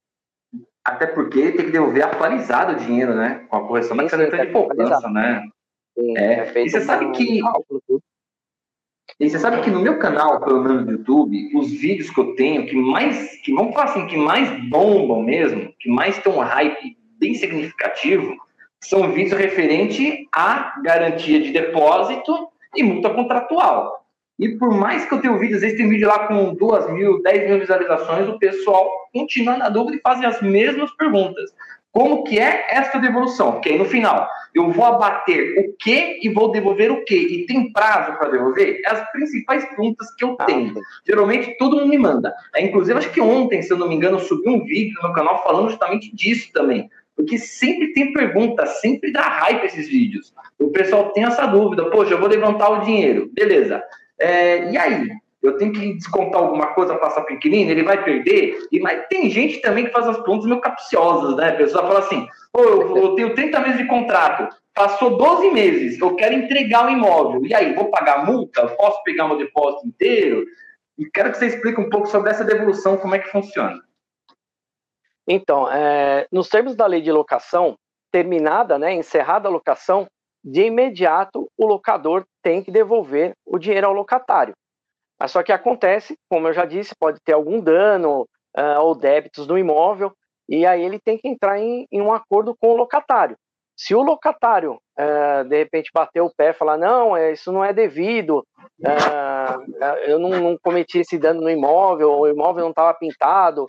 Até 0.84 1.06
porque 1.06 1.38
ele 1.38 1.52
tem 1.52 1.66
que 1.66 1.72
devolver 1.72 2.04
atualizado 2.04 2.72
o 2.72 2.76
dinheiro, 2.76 3.14
né? 3.14 3.46
Com 3.48 3.56
a 3.56 3.68
correção 3.68 3.96
sim, 3.96 4.02
da 4.02 4.10
caderneta 4.10 4.46
de 4.46 4.52
poupança, 4.52 5.08
né? 5.08 5.42
Sim, 5.96 6.18
é. 6.18 6.50
é 6.52 6.64
e 6.64 6.70
você 6.70 6.80
sabe 6.80 7.12
que 7.12 7.40
cálculo, 7.40 7.80
e 9.22 9.30
você 9.30 9.38
sabe 9.38 9.62
que 9.62 9.70
no 9.70 9.78
meu 9.78 10.00
canal, 10.00 10.40
pelo 10.40 10.64
menos 10.64 10.84
no 10.84 10.90
YouTube, 10.90 11.48
os 11.54 11.70
vídeos 11.70 12.10
que 12.10 12.18
eu 12.18 12.34
tenho 12.34 12.66
que 12.66 12.74
mais, 12.74 13.36
que 13.42 13.54
vamos 13.54 13.72
falar 13.72 13.84
assim, 13.84 14.04
que 14.08 14.16
mais 14.16 14.50
bombam 14.68 15.22
mesmo, 15.22 15.72
que 15.78 15.88
mais 15.88 16.20
um 16.26 16.40
hype 16.40 16.96
bem 17.20 17.32
significativo, 17.36 18.34
são 18.80 19.12
vídeos 19.12 19.40
referentes 19.40 20.26
à 20.34 20.74
garantia 20.82 21.40
de 21.40 21.52
depósito 21.52 22.48
e 22.74 22.82
multa 22.82 23.10
contratual. 23.10 24.04
E 24.40 24.58
por 24.58 24.74
mais 24.74 25.04
que 25.04 25.14
eu 25.14 25.20
tenha 25.20 25.38
vídeos, 25.38 25.58
às 25.58 25.62
vezes 25.62 25.78
tem 25.78 25.88
vídeo 25.88 26.08
lá 26.08 26.26
com 26.26 26.52
2 26.54 26.90
mil, 26.90 27.22
10 27.22 27.48
mil 27.48 27.60
visualizações, 27.60 28.28
o 28.28 28.40
pessoal 28.40 28.90
continua 29.12 29.56
na 29.56 29.68
dúvida 29.68 29.98
e 29.98 30.00
fazem 30.00 30.26
as 30.26 30.42
mesmas 30.42 30.90
perguntas. 30.96 31.54
Como 31.92 32.24
que 32.24 32.38
é 32.38 32.66
esta 32.70 32.98
devolução, 32.98 33.60
que 33.60 33.68
aí 33.68 33.78
no 33.78 33.84
final 33.84 34.26
eu 34.54 34.70
vou 34.70 34.84
abater 34.84 35.58
o 35.58 35.76
que 35.78 36.18
e 36.22 36.28
vou 36.28 36.50
devolver 36.50 36.90
o 36.90 37.04
que, 37.04 37.14
e 37.14 37.46
tem 37.46 37.72
prazo 37.72 38.18
para 38.18 38.30
devolver? 38.30 38.80
É 38.84 38.90
as 38.90 39.10
principais 39.12 39.64
perguntas 39.66 40.12
que 40.14 40.24
eu 40.24 40.36
ah, 40.38 40.44
tenho. 40.44 40.74
Geralmente 41.06 41.56
todo 41.56 41.76
mundo 41.76 41.88
me 41.88 41.98
manda. 41.98 42.34
É, 42.54 42.62
inclusive, 42.62 42.98
acho 42.98 43.10
que 43.10 43.20
ontem, 43.20 43.62
se 43.62 43.72
eu 43.72 43.78
não 43.78 43.88
me 43.88 43.94
engano, 43.94 44.16
eu 44.16 44.24
subi 44.24 44.48
um 44.48 44.64
vídeo 44.64 44.94
no 44.96 45.08
meu 45.08 45.12
canal 45.12 45.42
falando 45.42 45.70
justamente 45.70 46.14
disso 46.14 46.50
também. 46.52 46.90
Porque 47.16 47.38
sempre 47.38 47.92
tem 47.92 48.12
pergunta, 48.12 48.66
sempre 48.66 49.12
dá 49.12 49.22
hype 49.22 49.64
esses 49.64 49.88
vídeos. 49.88 50.34
O 50.58 50.68
pessoal 50.68 51.10
tem 51.10 51.24
essa 51.24 51.46
dúvida, 51.46 51.90
poxa, 51.90 52.12
eu 52.12 52.20
vou 52.20 52.28
levantar 52.28 52.70
o 52.70 52.84
dinheiro, 52.84 53.30
beleza. 53.32 53.82
É, 54.18 54.70
e 54.70 54.76
aí? 54.76 55.10
Eu 55.42 55.56
tenho 55.56 55.72
que 55.72 55.94
descontar 55.94 56.40
alguma 56.40 56.68
coisa, 56.68 56.96
passar 56.96 57.22
para 57.22 57.34
inquilino, 57.34 57.70
ele 57.70 57.82
vai 57.82 58.02
perder. 58.02 58.56
E, 58.70 58.78
mas 58.80 59.06
tem 59.08 59.28
gente 59.28 59.60
também 59.60 59.86
que 59.86 59.90
faz 59.90 60.06
as 60.06 60.16
perguntas 60.18 60.46
meio 60.46 60.60
capciosas, 60.60 61.36
né? 61.36 61.48
A 61.48 61.56
pessoa 61.56 61.86
fala 61.86 61.98
assim: 61.98 62.26
eu, 62.54 62.96
eu 62.96 63.14
tenho 63.16 63.34
30 63.34 63.60
meses 63.60 63.78
de 63.78 63.86
contrato, 63.86 64.54
passou 64.72 65.16
12 65.16 65.50
meses, 65.50 66.00
eu 66.00 66.14
quero 66.14 66.34
entregar 66.34 66.86
o 66.86 66.90
imóvel. 66.90 67.44
E 67.44 67.54
aí, 67.54 67.74
vou 67.74 67.90
pagar 67.90 68.24
multa? 68.24 68.68
Posso 68.68 69.02
pegar 69.02 69.26
meu 69.26 69.36
depósito 69.36 69.88
inteiro? 69.88 70.46
E 70.96 71.06
quero 71.06 71.32
que 71.32 71.38
você 71.38 71.46
explique 71.46 71.80
um 71.80 71.90
pouco 71.90 72.06
sobre 72.06 72.30
essa 72.30 72.44
devolução, 72.44 72.96
como 72.96 73.14
é 73.14 73.18
que 73.18 73.30
funciona. 73.30 73.80
Então, 75.26 75.70
é, 75.70 76.26
nos 76.30 76.48
termos 76.48 76.76
da 76.76 76.86
lei 76.86 77.00
de 77.00 77.10
locação, 77.10 77.76
terminada, 78.10 78.78
né, 78.78 78.92
encerrada 78.92 79.48
a 79.48 79.50
locação, 79.50 80.06
de 80.44 80.66
imediato 80.66 81.48
o 81.56 81.66
locador 81.66 82.24
tem 82.42 82.62
que 82.62 82.70
devolver 82.70 83.32
o 83.46 83.58
dinheiro 83.58 83.86
ao 83.86 83.92
locatário. 83.92 84.52
Mas 85.22 85.30
só 85.30 85.40
que 85.40 85.52
acontece, 85.52 86.18
como 86.28 86.48
eu 86.48 86.52
já 86.52 86.64
disse, 86.64 86.96
pode 86.98 87.20
ter 87.20 87.32
algum 87.32 87.60
dano 87.60 88.22
uh, 88.58 88.80
ou 88.80 88.92
débitos 88.92 89.46
no 89.46 89.56
imóvel, 89.56 90.12
e 90.48 90.66
aí 90.66 90.82
ele 90.82 90.98
tem 90.98 91.16
que 91.16 91.28
entrar 91.28 91.60
em, 91.60 91.86
em 91.92 92.02
um 92.02 92.12
acordo 92.12 92.56
com 92.60 92.72
o 92.72 92.76
locatário. 92.76 93.36
Se 93.76 93.94
o 93.94 94.02
locatário, 94.02 94.80
uh, 94.98 95.44
de 95.48 95.56
repente, 95.56 95.92
bater 95.94 96.20
o 96.22 96.32
pé 96.36 96.50
e 96.50 96.52
falar, 96.52 96.76
não, 96.76 97.16
é, 97.16 97.30
isso 97.30 97.52
não 97.52 97.64
é 97.64 97.72
devido, 97.72 98.44
uh, 98.80 100.00
eu 100.08 100.18
não, 100.18 100.30
não, 100.30 100.58
cometi 100.60 100.98
esse 100.98 101.16
dano 101.16 101.40
no 101.40 101.50
imóvel, 101.50 102.18
o 102.18 102.26
imóvel 102.26 102.64
não 102.64 102.70
estava 102.70 102.92
pintado, 102.92 103.64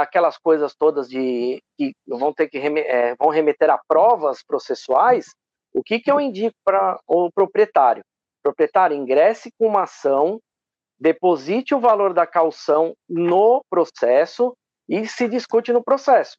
aquelas 0.00 0.38
coisas 0.38 0.74
todas 0.74 1.06
de 1.06 1.62
que 1.76 1.92
vão 2.08 2.32
ter 2.32 2.48
que 2.48 2.56
é, 2.56 3.14
vão 3.16 3.28
remeter 3.28 3.68
a 3.68 3.78
provas 3.86 4.42
processuais, 4.42 5.26
o 5.74 5.82
que, 5.82 6.00
que 6.00 6.10
eu 6.10 6.18
indico 6.18 6.56
para 6.64 6.98
o 7.06 7.30
proprietário? 7.30 8.02
proprietário 8.42 8.96
ingresse 8.96 9.52
com 9.58 9.66
uma 9.66 9.82
ação 9.82 10.40
deposite 11.00 11.74
o 11.74 11.80
valor 11.80 12.12
da 12.12 12.26
calção 12.26 12.94
no 13.08 13.62
processo 13.70 14.54
e 14.88 15.06
se 15.06 15.28
discute 15.28 15.72
no 15.72 15.82
processo. 15.82 16.36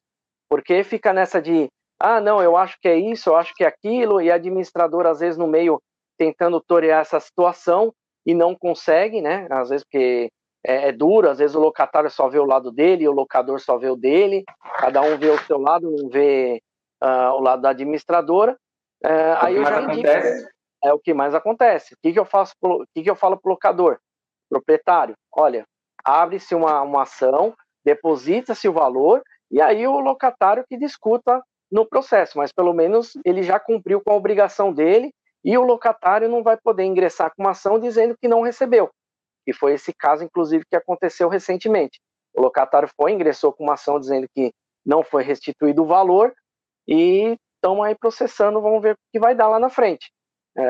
Porque 0.50 0.84
fica 0.84 1.13
nessa 1.13 1.42
de, 1.42 1.70
ah, 2.00 2.20
não, 2.20 2.42
eu 2.42 2.58
acho 2.58 2.78
que 2.82 2.88
é 2.88 2.98
isso, 2.98 3.30
eu 3.30 3.36
acho 3.36 3.54
que 3.54 3.63
é 3.63 3.68
aquilo, 3.68 4.22
e 4.22 4.32
a 4.32 4.36
administradora, 4.36 5.12
às 5.12 5.20
vezes, 5.20 5.38
no 5.38 5.48
meio, 5.48 5.80
tentando 6.18 6.60
torear 6.60 7.01
essa 7.01 7.20
situação 7.20 7.94
e 8.25 8.34
não 8.34 8.56
consegue, 8.56 9.22
né? 9.22 9.48
Às 9.50 9.70
vezes, 9.70 9.84
porque 9.84 10.30
é, 10.66 10.89
é 10.89 10.92
duro, 10.92 11.30
às 11.30 11.38
vezes 11.38 11.56
o 11.56 11.60
locatário 11.60 12.10
só 12.10 12.28
vê 12.28 12.39
o 12.39 12.46
lado 12.46 12.72
dele, 12.72 13.08
o 13.08 13.13
locador 13.13 13.60
só 13.60 13.78
vê 13.78 13.89
o 13.89 13.96
dele, 13.96 14.44
cada 14.78 15.01
um 15.01 15.18
vê 15.18 15.30
o 15.30 15.39
seu 15.39 15.58
lado, 15.58 15.89
não 15.89 16.10
vê 16.10 16.62
uh, 17.01 17.34
o 17.34 17.39
lado 17.39 17.62
da 17.62 17.70
administradora. 17.70 18.58
Uh, 19.04 19.38
aí 19.39 19.56
eu 19.56 19.66
já 19.66 19.82
indico, 19.82 20.08
acontece? 20.08 20.50
é 20.84 20.94
o 20.94 21.00
que 21.00 21.13
mais 21.13 21.34
acontece. 21.34 21.94
O 21.94 21.98
que, 22.01 22.12
que 22.12 22.20
eu 22.20 22.25
faço? 22.25 22.54
O 22.62 22.86
que, 22.94 23.04
que 23.04 23.10
eu 23.10 23.16
falo 23.16 23.38
para 23.38 23.50
o 23.50 23.54
locador? 23.54 24.00
Proprietário, 24.50 25.15
olha, 25.32 25.63
abre-se 26.03 26.56
uma, 26.56 26.82
uma 26.82 27.03
ação, 27.03 27.53
deposita-se 27.84 28.68
o 28.68 28.74
valor 28.74 29.22
e 29.51 29.62
aí 29.62 29.88
o 29.88 30.00
locatário 30.00 30.65
que 30.68 30.77
discuta 30.77 31.41
no 31.72 31.86
processo, 31.86 32.38
mas 32.38 32.51
pelo 32.51 32.74
menos 32.74 33.13
ele 33.24 33.44
já 33.44 33.60
cumpriu 33.60 34.01
com 34.01 34.12
a 34.12 34.15
obrigação 34.15 34.74
dele 34.74 35.12
e 35.44 35.58
o 35.58 35.63
locatário 35.63 36.27
não 36.27 36.44
vai 36.44 36.58
poder 36.58 36.84
ingressar 36.84 37.32
com 37.36 37.44
uma 37.44 37.51
ação 37.51 37.79
dizendo 37.79 38.15
que 38.20 38.27
não 38.27 38.41
recebeu. 38.41 38.89
E 39.48 39.53
foi 39.53 39.74
esse 39.74 39.94
caso, 39.94 40.24
inclusive, 40.24 40.65
que 40.70 40.75
aconteceu 40.75 41.29
recentemente. 41.29 42.00
O 42.36 42.41
locatário 42.41 42.89
foi, 42.96 43.12
ingressou 43.12 43.53
com 43.53 43.63
uma 43.63 43.74
ação 43.74 44.00
dizendo 44.00 44.27
que 44.36 44.51
não 44.86 45.03
foi 45.03 45.24
restituído 45.24 45.84
o 45.84 45.88
valor 45.88 46.34
e 46.88 47.38
estão 47.56 47.82
aí 47.84 47.96
processando, 47.96 48.62
vamos 48.62 48.82
ver 48.82 48.94
o 48.94 48.98
que 49.12 49.20
vai 49.20 49.36
dar 49.36 49.48
lá 49.48 49.60
na 49.60 49.70
frente. 49.70 50.12
É, 50.58 50.63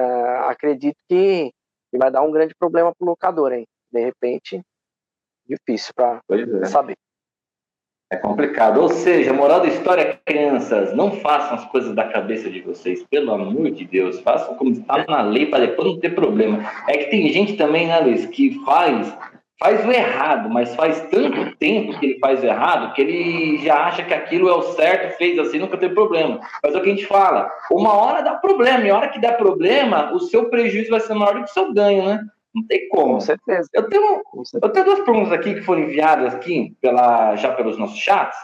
acredito 0.47 0.97
que 1.09 1.51
e 1.93 1.97
vai 1.97 2.11
dar 2.11 2.21
um 2.21 2.31
grande 2.31 2.53
problema 2.55 2.93
para 2.93 3.05
o 3.05 3.09
locador, 3.09 3.53
hein? 3.53 3.65
De 3.91 3.99
repente, 4.03 4.61
difícil 5.47 5.93
para 5.95 6.21
é. 6.29 6.65
saber. 6.65 6.95
É 8.11 8.17
complicado. 8.17 8.81
Ou 8.81 8.89
seja, 8.89 9.31
moral 9.31 9.61
da 9.61 9.67
história 9.67 10.01
é 10.01 10.19
crianças, 10.25 10.95
não 10.95 11.11
façam 11.19 11.55
as 11.55 11.65
coisas 11.65 11.93
da 11.93 12.11
cabeça 12.11 12.49
de 12.49 12.59
vocês, 12.61 13.03
pelo 13.03 13.31
amor 13.31 13.69
de 13.69 13.85
Deus. 13.85 14.19
Façam 14.21 14.55
como 14.55 14.71
está 14.71 15.05
na 15.07 15.21
lei 15.21 15.45
para 15.45 15.67
depois 15.67 15.87
não 15.87 15.99
ter 15.99 16.15
problema. 16.15 16.59
É 16.87 16.97
que 16.97 17.11
tem 17.11 17.29
gente 17.29 17.55
também, 17.55 17.87
né, 17.87 17.99
Luiz, 17.99 18.25
que 18.25 18.59
faz 18.65 19.15
faz 19.59 19.85
o 19.85 19.91
errado, 19.91 20.49
mas 20.49 20.73
faz 20.73 21.01
tanto 21.09 21.55
tempo 21.57 21.99
que 21.99 22.05
ele 22.05 22.19
faz 22.19 22.41
o 22.41 22.45
errado 22.45 22.93
que 22.93 23.01
ele 23.01 23.57
já 23.57 23.87
acha 23.87 24.03
que 24.03 24.13
aquilo 24.13 24.47
é 24.47 24.53
o 24.53 24.61
certo, 24.73 25.17
fez 25.17 25.37
assim, 25.37 25.59
nunca 25.59 25.77
tem 25.77 25.93
problema. 25.93 26.39
Mas 26.63 26.73
é 26.73 26.77
o 26.77 26.81
que 26.81 26.89
a 26.89 26.95
gente 26.95 27.05
fala, 27.05 27.51
uma 27.69 27.93
hora 27.93 28.23
dá 28.23 28.35
problema, 28.35 28.85
e 28.85 28.89
a 28.89 28.95
hora 28.95 29.09
que 29.09 29.19
dá 29.19 29.33
problema, 29.33 30.13
o 30.13 30.19
seu 30.21 30.49
prejuízo 30.49 30.89
vai 30.89 31.01
ser 31.01 31.13
maior 31.13 31.33
do 31.33 31.43
que 31.43 31.51
o 31.51 31.53
seu 31.53 31.73
ganho, 31.73 32.05
né? 32.05 32.25
Não 32.55 32.65
tem 32.65 32.87
como. 32.87 33.15
Com 33.15 33.19
certeza. 33.19 33.69
Eu 33.73 33.89
tenho, 33.89 34.23
eu 34.61 34.69
tenho 34.69 34.85
duas 34.85 35.01
perguntas 35.01 35.33
aqui 35.33 35.55
que 35.55 35.61
foram 35.61 35.81
enviadas 35.81 36.33
aqui 36.33 36.75
pela, 36.81 37.35
já 37.35 37.53
pelos 37.53 37.77
nossos 37.77 37.99
chats. 37.99 38.37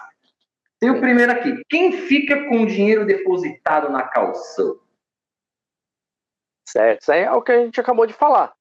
Tem 0.80 0.92
o 0.92 1.00
primeiro 1.00 1.32
aqui. 1.32 1.60
Quem 1.70 1.94
fica 1.94 2.48
com 2.50 2.62
o 2.62 2.68
dinheiro 2.68 3.06
depositado 3.06 3.90
na 3.90 4.04
calção? 4.04 4.78
Certo, 6.68 7.02
isso 7.02 7.12
aí 7.12 7.22
é 7.22 7.32
o 7.32 7.42
que 7.42 7.52
a 7.52 7.64
gente 7.64 7.80
acabou 7.80 8.06
de 8.06 8.14
falar. 8.14 8.54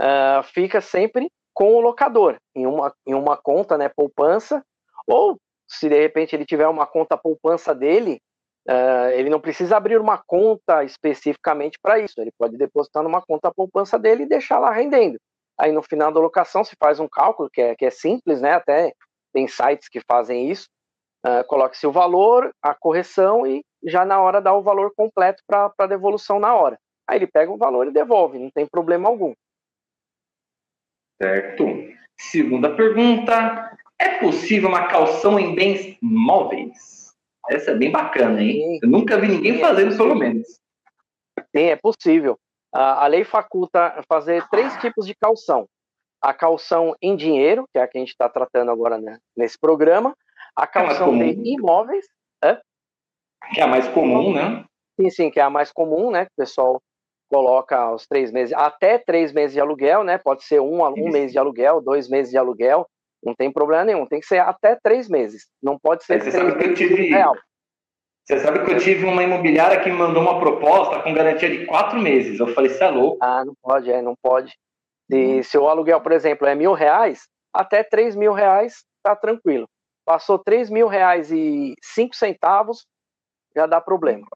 Uh, 0.00 0.42
fica 0.44 0.80
sempre 0.80 1.30
com 1.56 1.74
o 1.74 1.80
locador, 1.80 2.36
em 2.54 2.66
uma, 2.66 2.94
em 3.06 3.14
uma 3.14 3.34
conta, 3.34 3.78
né, 3.78 3.88
poupança, 3.88 4.62
ou 5.06 5.38
se 5.66 5.88
de 5.88 5.98
repente 5.98 6.36
ele 6.36 6.44
tiver 6.44 6.68
uma 6.68 6.86
conta 6.86 7.16
poupança 7.16 7.74
dele, 7.74 8.20
uh, 8.68 9.08
ele 9.14 9.30
não 9.30 9.40
precisa 9.40 9.78
abrir 9.78 9.98
uma 9.98 10.22
conta 10.26 10.84
especificamente 10.84 11.78
para 11.82 11.98
isso, 11.98 12.20
ele 12.20 12.30
pode 12.38 12.58
depositar 12.58 13.02
numa 13.02 13.22
conta 13.22 13.50
poupança 13.50 13.98
dele 13.98 14.24
e 14.24 14.28
deixar 14.28 14.58
lá 14.58 14.70
rendendo. 14.70 15.16
Aí 15.58 15.72
no 15.72 15.82
final 15.82 16.12
da 16.12 16.20
locação 16.20 16.62
se 16.62 16.76
faz 16.78 17.00
um 17.00 17.08
cálculo 17.08 17.48
que 17.50 17.62
é, 17.62 17.74
que 17.74 17.86
é 17.86 17.90
simples, 17.90 18.42
né, 18.42 18.52
até 18.52 18.92
tem 19.32 19.48
sites 19.48 19.88
que 19.88 20.02
fazem 20.06 20.50
isso, 20.50 20.68
uh, 21.26 21.42
coloque-se 21.46 21.86
o 21.86 21.92
valor, 21.92 22.50
a 22.60 22.74
correção 22.74 23.46
e 23.46 23.64
já 23.82 24.04
na 24.04 24.20
hora 24.20 24.42
dá 24.42 24.52
o 24.52 24.62
valor 24.62 24.92
completo 24.94 25.42
para 25.46 25.86
devolução 25.86 26.38
na 26.38 26.54
hora. 26.54 26.78
Aí 27.08 27.16
ele 27.16 27.26
pega 27.26 27.50
o 27.50 27.56
valor 27.56 27.86
e 27.86 27.92
devolve, 27.92 28.38
não 28.38 28.50
tem 28.50 28.66
problema 28.66 29.08
algum. 29.08 29.32
Certo. 31.20 31.64
Segunda 32.18 32.74
pergunta: 32.74 33.76
é 33.98 34.18
possível 34.18 34.68
uma 34.68 34.86
calção 34.88 35.38
em 35.38 35.54
bens 35.54 35.96
móveis? 36.00 37.14
Essa 37.48 37.70
é 37.70 37.74
bem 37.74 37.90
bacana, 37.90 38.42
hein? 38.42 38.78
Eu 38.82 38.88
nunca 38.88 39.18
vi 39.18 39.28
ninguém 39.28 39.60
fazendo, 39.60 39.96
pelo 39.96 40.14
menos. 40.14 40.46
Sim, 41.54 41.64
é 41.64 41.76
possível. 41.76 42.38
A 42.72 43.06
lei 43.06 43.24
faculta 43.24 44.02
fazer 44.08 44.46
três 44.48 44.76
tipos 44.78 45.06
de 45.06 45.14
calção: 45.14 45.66
a 46.20 46.34
calção 46.34 46.94
em 47.00 47.16
dinheiro, 47.16 47.66
que 47.72 47.78
é 47.78 47.82
a 47.82 47.88
que 47.88 47.96
a 47.96 48.00
gente 48.00 48.10
está 48.10 48.28
tratando 48.28 48.70
agora 48.70 48.98
né, 48.98 49.18
nesse 49.36 49.58
programa, 49.58 50.14
a 50.54 50.64
é 50.64 50.66
calção 50.66 51.14
é 51.22 51.32
de 51.32 51.52
imóveis. 51.52 52.06
É? 52.42 52.60
Que 53.54 53.60
é 53.60 53.62
a 53.62 53.68
mais 53.68 53.88
comum, 53.88 54.34
né? 54.34 54.64
Sim, 55.00 55.10
sim, 55.10 55.30
que 55.30 55.38
é 55.38 55.42
a 55.42 55.50
mais 55.50 55.70
comum, 55.72 56.10
né? 56.10 56.24
Que 56.24 56.32
o 56.32 56.36
pessoal 56.36 56.82
coloca 57.28 57.92
os 57.92 58.06
três 58.06 58.30
meses, 58.32 58.54
até 58.54 58.98
três 58.98 59.32
meses 59.32 59.54
de 59.54 59.60
aluguel, 59.60 60.04
né? 60.04 60.18
Pode 60.18 60.44
ser 60.44 60.60
um, 60.60 60.82
um 60.84 61.10
mês 61.10 61.32
de 61.32 61.38
aluguel, 61.38 61.80
dois 61.80 62.08
meses 62.08 62.30
de 62.30 62.38
aluguel, 62.38 62.86
não 63.24 63.34
tem 63.34 63.50
problema 63.50 63.84
nenhum. 63.84 64.06
Tem 64.06 64.20
que 64.20 64.26
ser 64.26 64.38
até 64.38 64.78
três 64.80 65.08
meses. 65.08 65.46
Não 65.62 65.78
pode 65.78 66.04
ser 66.04 66.22
Você 66.22 66.30
três 66.30 66.54
meses 66.56 66.78
tive... 66.78 67.08
real. 67.08 67.34
Você 68.24 68.40
sabe 68.40 68.64
que 68.64 68.72
eu 68.72 68.78
tive 68.78 69.04
uma 69.04 69.22
imobiliária 69.22 69.80
que 69.80 69.88
me 69.88 69.96
mandou 69.96 70.22
uma 70.22 70.40
proposta 70.40 71.00
com 71.00 71.14
garantia 71.14 71.48
de 71.48 71.64
quatro 71.66 71.98
meses. 71.98 72.40
Eu 72.40 72.48
falei, 72.48 72.70
você 72.70 72.82
é 72.82 72.90
louco. 72.90 73.18
Ah, 73.22 73.44
não 73.44 73.54
pode, 73.62 73.90
é, 73.90 74.02
não 74.02 74.14
pode. 74.20 74.52
E 75.08 75.38
hum. 75.38 75.42
se 75.42 75.56
o 75.56 75.68
aluguel, 75.68 76.00
por 76.00 76.10
exemplo, 76.10 76.46
é 76.46 76.54
mil 76.54 76.72
reais, 76.72 77.28
até 77.54 77.84
três 77.84 78.16
mil 78.16 78.32
reais 78.32 78.84
tá 79.02 79.14
tranquilo. 79.14 79.68
Passou 80.04 80.38
três 80.38 80.68
mil 80.68 80.88
reais 80.88 81.30
e 81.30 81.74
cinco 81.82 82.16
centavos, 82.16 82.84
já 83.54 83.66
dá 83.66 83.80
problema. 83.80 84.26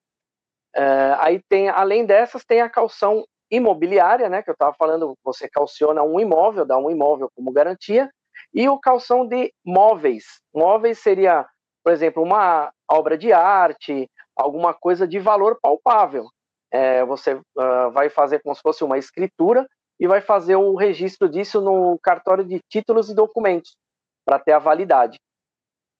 Uh, 0.76 1.16
aí 1.18 1.42
tem, 1.48 1.68
além 1.68 2.06
dessas, 2.06 2.44
tem 2.44 2.60
a 2.60 2.70
calção 2.70 3.24
imobiliária, 3.50 4.28
né, 4.28 4.42
que 4.42 4.50
eu 4.50 4.54
estava 4.54 4.74
falando, 4.78 5.16
você 5.24 5.48
calciona 5.48 6.02
um 6.02 6.20
imóvel, 6.20 6.64
dá 6.64 6.78
um 6.78 6.90
imóvel 6.90 7.28
como 7.34 7.52
garantia, 7.52 8.08
e 8.54 8.68
o 8.68 8.78
calção 8.78 9.26
de 9.26 9.52
móveis. 9.64 10.24
Móveis 10.54 11.00
seria, 11.00 11.46
por 11.82 11.92
exemplo, 11.92 12.22
uma 12.22 12.70
obra 12.88 13.18
de 13.18 13.32
arte, 13.32 14.08
alguma 14.36 14.72
coisa 14.72 15.06
de 15.06 15.18
valor 15.18 15.58
palpável. 15.60 16.26
É, 16.72 17.04
você 17.04 17.34
uh, 17.34 17.90
vai 17.92 18.08
fazer 18.08 18.40
como 18.40 18.54
se 18.54 18.62
fosse 18.62 18.84
uma 18.84 18.96
escritura 18.96 19.66
e 19.98 20.06
vai 20.06 20.20
fazer 20.20 20.54
o 20.54 20.76
registro 20.76 21.28
disso 21.28 21.60
no 21.60 21.98
cartório 22.00 22.44
de 22.44 22.60
títulos 22.70 23.10
e 23.10 23.14
documentos, 23.14 23.76
para 24.24 24.38
ter 24.38 24.52
a 24.52 24.58
validade. 24.58 25.18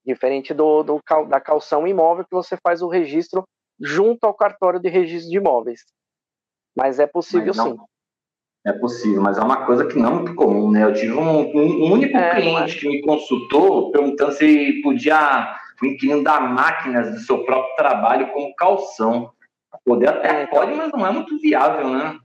diferente 0.07 0.55
do, 0.55 0.83
do, 0.83 1.01
da 1.29 1.41
calção 1.41 1.87
imóvel 1.87 2.25
que 2.25 2.35
você 2.35 2.57
faz 2.63 2.81
o 2.81 2.89
registro 2.89 3.45
junto 3.81 4.25
ao 4.25 4.35
cartório 4.35 4.79
de 4.79 4.89
registro 4.89 5.31
de 5.31 5.37
imóveis. 5.37 5.85
Mas 6.77 6.99
é 6.99 7.07
possível 7.07 7.53
não, 7.55 7.73
sim. 7.73 7.79
É 8.65 8.73
possível, 8.73 9.23
mas 9.23 9.39
é 9.39 9.41
uma 9.41 9.65
coisa 9.65 9.87
que 9.87 9.99
não 9.99 10.11
é 10.11 10.15
muito 10.15 10.35
comum, 10.35 10.71
né? 10.71 10.85
Eu 10.85 10.93
tive 10.93 11.15
um, 11.15 11.57
um 11.57 11.93
único 11.93 12.17
é, 12.17 12.35
cliente 12.35 12.79
que 12.79 12.89
me 12.89 13.01
consultou 13.01 13.91
perguntando 13.91 14.33
se 14.33 14.81
podia 14.83 15.57
o 15.81 15.87
inquilino 15.87 16.23
dar 16.23 16.41
máquinas 16.41 17.11
do 17.11 17.21
seu 17.21 17.43
próprio 17.45 17.75
trabalho 17.75 18.31
como 18.33 18.55
calção. 18.55 19.33
Poder 19.85 20.11
até 20.11 20.29
é, 20.29 20.43
então. 20.43 20.59
pode, 20.59 20.75
mas 20.75 20.93
não 20.93 21.07
é 21.07 21.11
muito 21.11 21.39
viável, 21.39 21.89
né? 21.89 22.19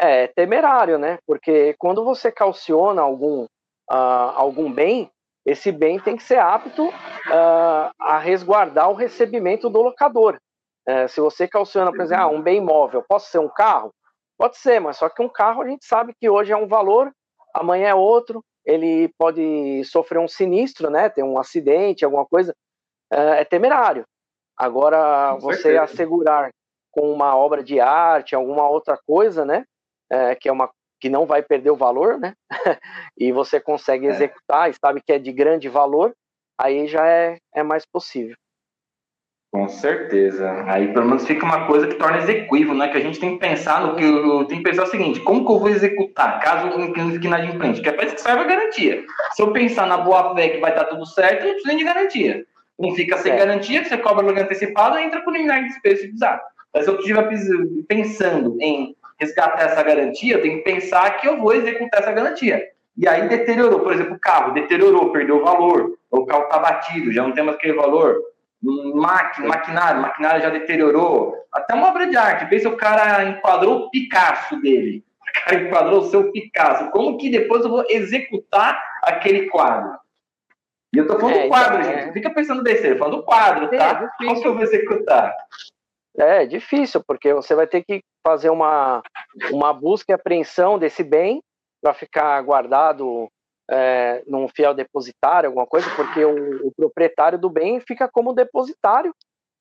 É, 0.00 0.24
é 0.24 0.26
temerário, 0.28 0.98
né? 0.98 1.18
Porque 1.26 1.74
quando 1.78 2.02
você 2.04 2.32
calciona 2.32 3.02
algum, 3.02 3.44
uh, 3.44 4.32
algum 4.34 4.72
bem, 4.72 5.10
esse 5.44 5.70
bem 5.70 6.00
tem 6.00 6.16
que 6.16 6.22
ser 6.22 6.38
apto 6.38 6.88
uh, 6.88 7.90
a 7.98 8.18
resguardar 8.18 8.90
o 8.90 8.94
recebimento 8.94 9.68
do 9.68 9.82
locador. 9.82 10.38
Uh, 10.88 11.08
se 11.08 11.20
você 11.20 11.48
calciona, 11.48 11.90
por 11.90 12.00
exemplo, 12.00 12.24
ah, 12.24 12.28
um 12.28 12.40
bem 12.40 12.58
imóvel, 12.58 13.04
posso 13.08 13.30
ser 13.30 13.38
um 13.38 13.48
carro? 13.48 13.92
Pode 14.38 14.56
ser, 14.58 14.80
mas 14.80 14.96
só 14.96 15.08
que 15.08 15.22
um 15.22 15.28
carro 15.28 15.62
a 15.62 15.68
gente 15.68 15.84
sabe 15.84 16.14
que 16.14 16.28
hoje 16.28 16.52
é 16.52 16.56
um 16.56 16.68
valor, 16.68 17.10
amanhã 17.54 17.88
é 17.88 17.94
outro, 17.94 18.44
ele 18.64 19.08
pode 19.18 19.82
sofrer 19.84 20.18
um 20.18 20.28
sinistro, 20.28 20.90
né? 20.90 21.08
Ter 21.08 21.22
um 21.22 21.38
acidente, 21.38 22.04
alguma 22.04 22.26
coisa, 22.26 22.54
é, 23.10 23.40
é 23.40 23.44
temerário. 23.44 24.04
Agora, 24.56 25.32
com 25.34 25.40
você 25.40 25.62
certeza. 25.62 25.84
assegurar 25.84 26.50
com 26.90 27.12
uma 27.12 27.36
obra 27.36 27.62
de 27.62 27.78
arte, 27.78 28.34
alguma 28.34 28.68
outra 28.68 28.98
coisa, 29.06 29.44
né? 29.44 29.64
É, 30.10 30.34
que 30.34 30.48
é 30.48 30.52
uma 30.52 30.70
que 30.98 31.10
não 31.10 31.26
vai 31.26 31.42
perder 31.42 31.70
o 31.70 31.76
valor, 31.76 32.18
né? 32.18 32.34
e 33.18 33.30
você 33.32 33.60
consegue 33.60 34.06
é. 34.06 34.10
executar, 34.10 34.70
e 34.70 34.74
sabe 34.74 35.02
que 35.02 35.12
é 35.12 35.18
de 35.18 35.30
grande 35.30 35.68
valor, 35.68 36.14
aí 36.58 36.86
já 36.86 37.06
é, 37.06 37.38
é 37.54 37.62
mais 37.62 37.84
possível. 37.84 38.34
Com 39.50 39.68
certeza. 39.68 40.64
Aí 40.66 40.92
pelo 40.92 41.06
menos 41.06 41.26
fica 41.26 41.44
uma 41.44 41.66
coisa 41.66 41.86
que 41.86 41.94
torna 41.94 42.18
execuível, 42.18 42.74
né? 42.74 42.88
Que 42.88 42.98
a 42.98 43.00
gente 43.00 43.18
tem 43.18 43.34
que 43.34 43.38
pensar 43.38 43.80
no 43.80 43.96
que 43.96 44.04
eu 44.04 44.44
tenho 44.44 44.62
que 44.62 44.68
pensar 44.68 44.84
o 44.84 44.90
seguinte: 44.90 45.20
como 45.20 45.46
que 45.46 45.52
eu 45.52 45.58
vou 45.58 45.68
executar 45.68 46.40
caso 46.40 46.76
o 46.76 46.80
inquilino 46.80 47.12
fique 47.12 47.26
inadimplente? 47.26 47.80
Que 47.80 47.88
é 47.88 47.92
para 47.92 48.04
isso 48.04 48.16
que 48.16 48.20
serve 48.20 48.42
a 48.42 48.46
garantia. 48.46 49.04
Se 49.32 49.42
eu 49.42 49.52
pensar 49.52 49.86
na 49.86 49.98
boa 49.98 50.34
fé 50.34 50.50
que 50.50 50.58
vai 50.58 50.70
estar 50.70 50.84
tudo 50.84 51.06
certo, 51.06 51.44
não 51.44 51.52
preciso 51.52 51.68
nem 51.68 51.78
de 51.78 51.84
garantia. 51.84 52.44
Não 52.78 52.94
fica 52.94 53.16
sem 53.18 53.32
é. 53.32 53.36
garantia, 53.36 53.82
que 53.82 53.88
você 53.88 53.96
cobra 53.96 54.24
o 54.24 54.26
aluguel 54.26 54.44
antecipado, 54.44 54.98
entra 54.98 55.22
com 55.22 55.30
o 55.30 55.32
liminar 55.32 55.62
de 55.62 55.68
despesa 55.68 55.96
se 55.96 56.02
precisar. 56.02 56.42
Mas 56.74 56.84
se 56.84 56.90
eu 56.90 56.98
estiver 56.98 57.26
pensando 57.88 58.58
em 58.60 58.94
resgatar 59.18 59.64
essa 59.64 59.82
garantia, 59.82 60.34
eu 60.34 60.42
tenho 60.42 60.58
que 60.58 60.64
pensar 60.64 61.10
que 61.18 61.26
eu 61.26 61.38
vou 61.38 61.54
executar 61.54 62.02
essa 62.02 62.12
garantia. 62.12 62.62
E 62.96 63.08
aí 63.08 63.28
deteriorou, 63.28 63.80
por 63.80 63.92
exemplo, 63.92 64.14
o 64.14 64.20
carro 64.20 64.52
deteriorou, 64.52 65.10
perdeu 65.10 65.38
o 65.38 65.44
valor, 65.44 65.96
o 66.10 66.26
carro 66.26 66.44
está 66.44 66.58
batido, 66.58 67.12
já 67.12 67.22
não 67.22 67.32
tem 67.32 67.44
mais 67.44 67.56
aquele 67.56 67.74
valor. 67.74 68.18
Máquina, 68.62 69.48
maquinário, 69.48 70.02
maquinário 70.02 70.42
já 70.42 70.50
deteriorou. 70.50 71.34
Até 71.52 71.74
uma 71.74 71.88
obra 71.88 72.06
de 72.06 72.16
arte, 72.16 72.48
pensa 72.48 72.68
o 72.68 72.76
cara 72.76 73.24
enquadrou 73.24 73.82
o 73.82 73.90
Picasso 73.90 74.60
dele. 74.60 75.04
O 75.20 75.44
cara 75.44 75.62
enquadrou 75.62 76.00
o 76.00 76.06
seu 76.06 76.32
Picasso. 76.32 76.90
Como 76.90 77.16
que 77.18 77.30
depois 77.30 77.62
eu 77.62 77.70
vou 77.70 77.84
executar 77.88 78.82
aquele 79.02 79.48
quadro? 79.48 79.98
E 80.94 80.98
eu 80.98 81.06
tô 81.06 81.18
falando 81.18 81.36
é, 81.36 81.42
do 81.42 81.48
quadro, 81.48 81.80
então, 81.80 81.92
gente. 81.92 82.08
É... 82.08 82.12
Fica 82.12 82.30
pensando 82.30 82.62
besteira, 82.62 82.98
falando 82.98 83.18
do 83.18 83.22
quadro, 83.22 83.68
tá? 83.68 84.10
É 84.20 84.24
Como 84.24 84.40
que 84.40 84.48
eu 84.48 84.54
vou 84.54 84.62
executar? 84.62 85.34
É 86.16 86.46
difícil, 86.46 87.02
porque 87.06 87.34
você 87.34 87.54
vai 87.54 87.66
ter 87.66 87.84
que 87.84 88.00
fazer 88.26 88.48
uma, 88.48 89.02
uma 89.50 89.74
busca 89.74 90.10
e 90.10 90.14
apreensão 90.14 90.78
desse 90.78 91.04
bem 91.04 91.42
para 91.82 91.92
ficar 91.92 92.40
guardado 92.40 93.28
é, 93.70 94.22
num 94.26 94.48
fiel 94.48 94.74
depositário, 94.74 95.48
alguma 95.48 95.66
coisa, 95.66 95.88
porque 95.94 96.24
o, 96.24 96.68
o 96.68 96.72
proprietário 96.76 97.38
do 97.38 97.50
bem 97.50 97.80
fica 97.80 98.08
como 98.08 98.32
depositário 98.32 99.12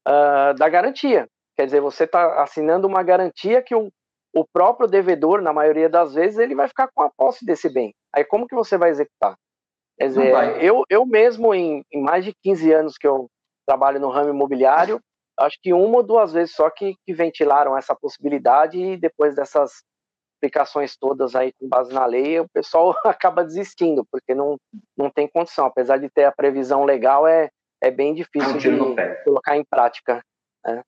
uh, 0.08 0.54
da 0.56 0.70
garantia. 0.70 1.28
Quer 1.56 1.66
dizer, 1.66 1.82
você 1.82 2.04
está 2.04 2.42
assinando 2.44 2.88
uma 2.88 3.02
garantia 3.02 3.62
que 3.62 3.74
o, 3.74 3.90
o 4.34 4.46
próprio 4.46 4.88
devedor, 4.88 5.42
na 5.42 5.54
maioria 5.54 5.90
das 5.90 6.14
vezes, 6.14 6.38
ele 6.38 6.56
vai 6.56 6.68
ficar 6.68 6.90
com 6.94 7.02
a 7.02 7.10
posse 7.10 7.46
desse 7.46 7.70
bem. 7.70 7.94
Aí 8.14 8.24
como 8.24 8.48
que 8.48 8.56
você 8.56 8.78
vai 8.78 8.90
executar? 8.90 9.36
Quer 9.98 10.08
dizer, 10.08 10.64
eu, 10.64 10.84
eu 10.90 11.06
mesmo, 11.06 11.54
em, 11.54 11.82
em, 11.92 12.02
mais 12.02 12.26
de 12.26 12.34
15 12.44 12.72
anos 12.74 12.98
que 12.98 13.08
eu 13.08 13.28
trabalho 13.66 14.00
no 14.00 14.10
ramo 14.10 14.30
imobiliário, 14.30 15.00
acho 15.40 15.58
que 15.62 15.74
uma 15.74 15.98
ou 15.98 16.04
duas 16.04 16.34
vezes 16.34 16.54
só 16.54 16.70
que, 16.70 16.96
que 17.06 17.14
ventilaram 17.14 17.78
essa 17.78 17.96
possibilidade 17.96 18.78
e 18.78 18.98
depois 18.98 19.36
dessas 19.36 19.84
explicações 20.46 20.96
todas 20.96 21.36
aí 21.36 21.52
com 21.60 21.68
base 21.68 21.94
na 21.94 22.06
lei, 22.06 22.40
o 22.40 22.50
pessoal 22.50 22.96
acaba 23.06 23.44
desistindo, 23.44 24.06
porque 24.12 24.34
não, 24.34 24.58
não 24.98 25.10
tem 25.10 25.28
condição. 25.28 25.66
Apesar 25.66 25.98
de 25.98 26.10
ter 26.10 26.26
a 26.26 26.32
previsão 26.32 26.86
legal, 26.86 27.28
é, 27.28 27.50
é 27.82 27.92
bem 27.92 28.14
difícil 28.14 28.58
de 28.58 28.70
colocar 29.24 29.58
em 29.58 29.64
prática. 29.64 30.22
Né? 30.66 30.82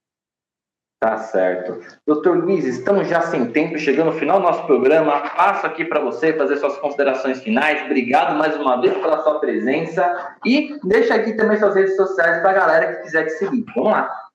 Tá 0.99 1.17
certo. 1.17 1.79
Doutor 2.07 2.37
Luiz, 2.37 2.65
estamos 2.65 3.07
já 3.07 3.21
sem 3.21 3.51
tempo, 3.51 3.77
chegando 3.77 4.11
no 4.11 4.19
final 4.19 4.39
do 4.39 4.47
nosso 4.47 4.65
programa. 4.65 5.29
Passo 5.29 5.65
aqui 5.67 5.85
para 5.85 5.99
você 5.99 6.33
fazer 6.33 6.57
suas 6.57 6.77
considerações 6.77 7.41
finais. 7.43 7.83
Obrigado 7.85 8.35
mais 8.35 8.55
uma 8.55 8.81
vez 8.81 8.97
pela 8.97 9.21
sua 9.21 9.39
presença. 9.39 10.35
E 10.43 10.75
deixa 10.83 11.13
aqui 11.13 11.33
também 11.33 11.59
suas 11.59 11.75
redes 11.75 11.95
sociais 11.95 12.41
para 12.41 12.49
a 12.49 12.53
galera 12.53 12.95
que 12.95 13.03
quiser 13.03 13.25
te 13.25 13.33
seguir. 13.33 13.63
Vamos 13.75 13.91
lá. 13.91 14.26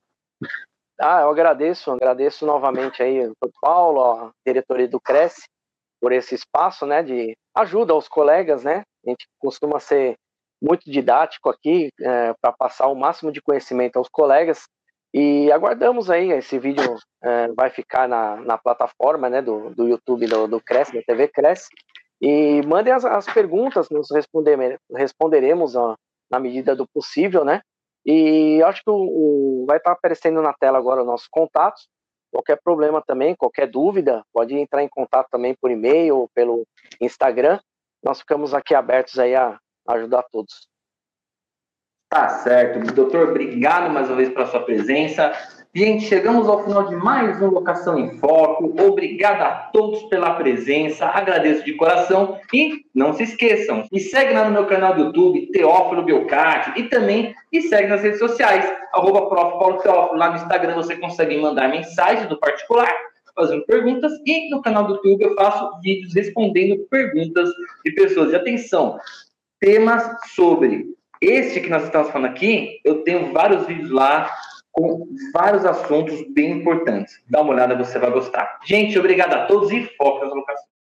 Ah, 0.99 1.21
eu 1.21 1.29
agradeço, 1.29 1.91
agradeço 1.91 2.45
novamente 2.45 3.01
aí 3.01 3.23
ao 3.23 3.49
Paulo, 3.61 4.03
a 4.03 4.31
diretoria 4.45 4.87
do 4.87 4.99
Cresce, 4.99 5.43
por 5.99 6.11
esse 6.11 6.35
espaço, 6.35 6.85
né, 6.85 7.01
de 7.01 7.35
ajuda 7.55 7.93
aos 7.93 8.07
colegas, 8.07 8.63
né? 8.63 8.83
A 9.05 9.09
gente 9.09 9.25
costuma 9.39 9.79
ser 9.79 10.15
muito 10.61 10.89
didático 10.89 11.49
aqui 11.49 11.89
é, 11.99 12.33
para 12.41 12.51
passar 12.51 12.87
o 12.87 12.95
máximo 12.95 13.31
de 13.31 13.41
conhecimento 13.41 13.97
aos 13.97 14.07
colegas 14.09 14.65
e 15.13 15.51
aguardamos 15.51 16.09
aí, 16.09 16.31
esse 16.31 16.57
vídeo 16.57 16.97
é, 17.21 17.47
vai 17.49 17.69
ficar 17.69 18.07
na, 18.07 18.37
na 18.37 18.57
plataforma 18.57 19.29
né, 19.29 19.41
do, 19.43 19.69
do 19.69 19.87
YouTube 19.87 20.25
do, 20.25 20.47
do 20.47 20.59
Cresce, 20.59 20.93
da 20.93 21.03
TV 21.03 21.27
Cresce. 21.27 21.69
E 22.19 22.61
mandem 22.65 22.91
as, 22.91 23.05
as 23.05 23.25
perguntas, 23.25 23.89
nós 23.89 24.09
responder, 24.09 24.79
responderemos 24.95 25.75
na 26.31 26.39
medida 26.39 26.75
do 26.75 26.87
possível, 26.87 27.45
né? 27.45 27.61
E 28.05 28.61
acho 28.63 28.83
que 28.83 28.89
o, 28.89 28.95
o 28.95 29.65
vai 29.65 29.77
estar 29.77 29.91
aparecendo 29.91 30.41
na 30.41 30.53
tela 30.53 30.77
agora 30.77 31.01
os 31.01 31.07
nossos 31.07 31.27
contatos. 31.27 31.87
Qualquer 32.31 32.59
problema 32.61 33.01
também, 33.01 33.35
qualquer 33.35 33.67
dúvida, 33.67 34.23
pode 34.33 34.55
entrar 34.57 34.83
em 34.83 34.89
contato 34.89 35.29
também 35.29 35.55
por 35.55 35.69
e-mail 35.69 36.17
ou 36.17 36.29
pelo 36.29 36.65
Instagram. 36.99 37.59
Nós 38.03 38.19
ficamos 38.19 38.53
aqui 38.53 38.73
abertos 38.73 39.19
aí 39.19 39.35
a 39.35 39.59
ajudar 39.89 40.23
todos. 40.31 40.67
Tá 42.09 42.29
certo. 42.29 42.93
Doutor, 42.93 43.29
obrigado 43.29 43.91
mais 43.91 44.07
uma 44.07 44.17
vez 44.17 44.29
pela 44.29 44.45
sua 44.47 44.63
presença. 44.63 45.31
Gente, 45.75 46.05
chegamos 46.05 46.47
ao 46.47 46.63
final 46.63 46.87
de 46.87 46.95
mais 46.95 47.41
um 47.41 47.47
Locação 47.47 47.97
em 47.97 48.15
Foco. 48.19 48.75
Obrigado 48.79 49.41
a 49.41 49.51
todos 49.73 50.03
pela 50.03 50.35
presença. 50.35 51.07
Agradeço 51.07 51.65
de 51.65 51.73
coração. 51.73 52.37
E 52.53 52.85
não 52.93 53.11
se 53.11 53.23
esqueçam, 53.23 53.87
me 53.91 53.99
segue 53.99 54.35
lá 54.35 54.45
no 54.45 54.51
meu 54.51 54.67
canal 54.67 54.93
do 54.93 55.05
YouTube, 55.05 55.47
Teófilo 55.51 56.03
Belcati, 56.03 56.79
e 56.79 56.83
também 56.83 57.33
me 57.51 57.59
segue 57.63 57.87
nas 57.87 58.03
redes 58.03 58.19
sociais, 58.19 58.71
arroba 58.93 59.27
Prof. 59.27 59.57
Paulo 59.57 59.77
Teófilo. 59.79 60.19
Lá 60.19 60.29
no 60.29 60.35
Instagram 60.35 60.75
você 60.75 60.95
consegue 60.95 61.41
mandar 61.41 61.67
mensagens 61.69 62.29
do 62.29 62.37
particular, 62.37 62.93
fazendo 63.35 63.65
perguntas, 63.65 64.11
e 64.27 64.51
no 64.51 64.61
canal 64.61 64.85
do 64.85 64.93
YouTube 64.93 65.23
eu 65.23 65.33
faço 65.33 65.79
vídeos 65.81 66.13
respondendo 66.13 66.85
perguntas 66.87 67.49
de 67.83 67.91
pessoas. 67.93 68.31
E 68.31 68.35
atenção, 68.35 68.99
temas 69.59 70.03
sobre 70.35 70.85
este 71.19 71.61
que 71.61 71.69
nós 71.71 71.83
estamos 71.85 72.11
falando 72.11 72.29
aqui, 72.29 72.79
eu 72.85 73.03
tenho 73.03 73.33
vários 73.33 73.65
vídeos 73.65 73.89
lá 73.89 74.29
com 74.73 75.07
vários 75.31 75.63
assuntos 75.65 76.21
bem 76.33 76.51
importantes. 76.59 77.21
Dá 77.29 77.41
uma 77.41 77.53
olhada, 77.53 77.77
você 77.77 77.97
vai 77.99 78.11
gostar. 78.11 78.59
Gente, 78.65 78.97
obrigado 78.97 79.33
a 79.33 79.45
todos 79.45 79.71
e 79.71 79.83
foco 79.95 80.25
nas 80.25 80.35
locações. 80.35 80.72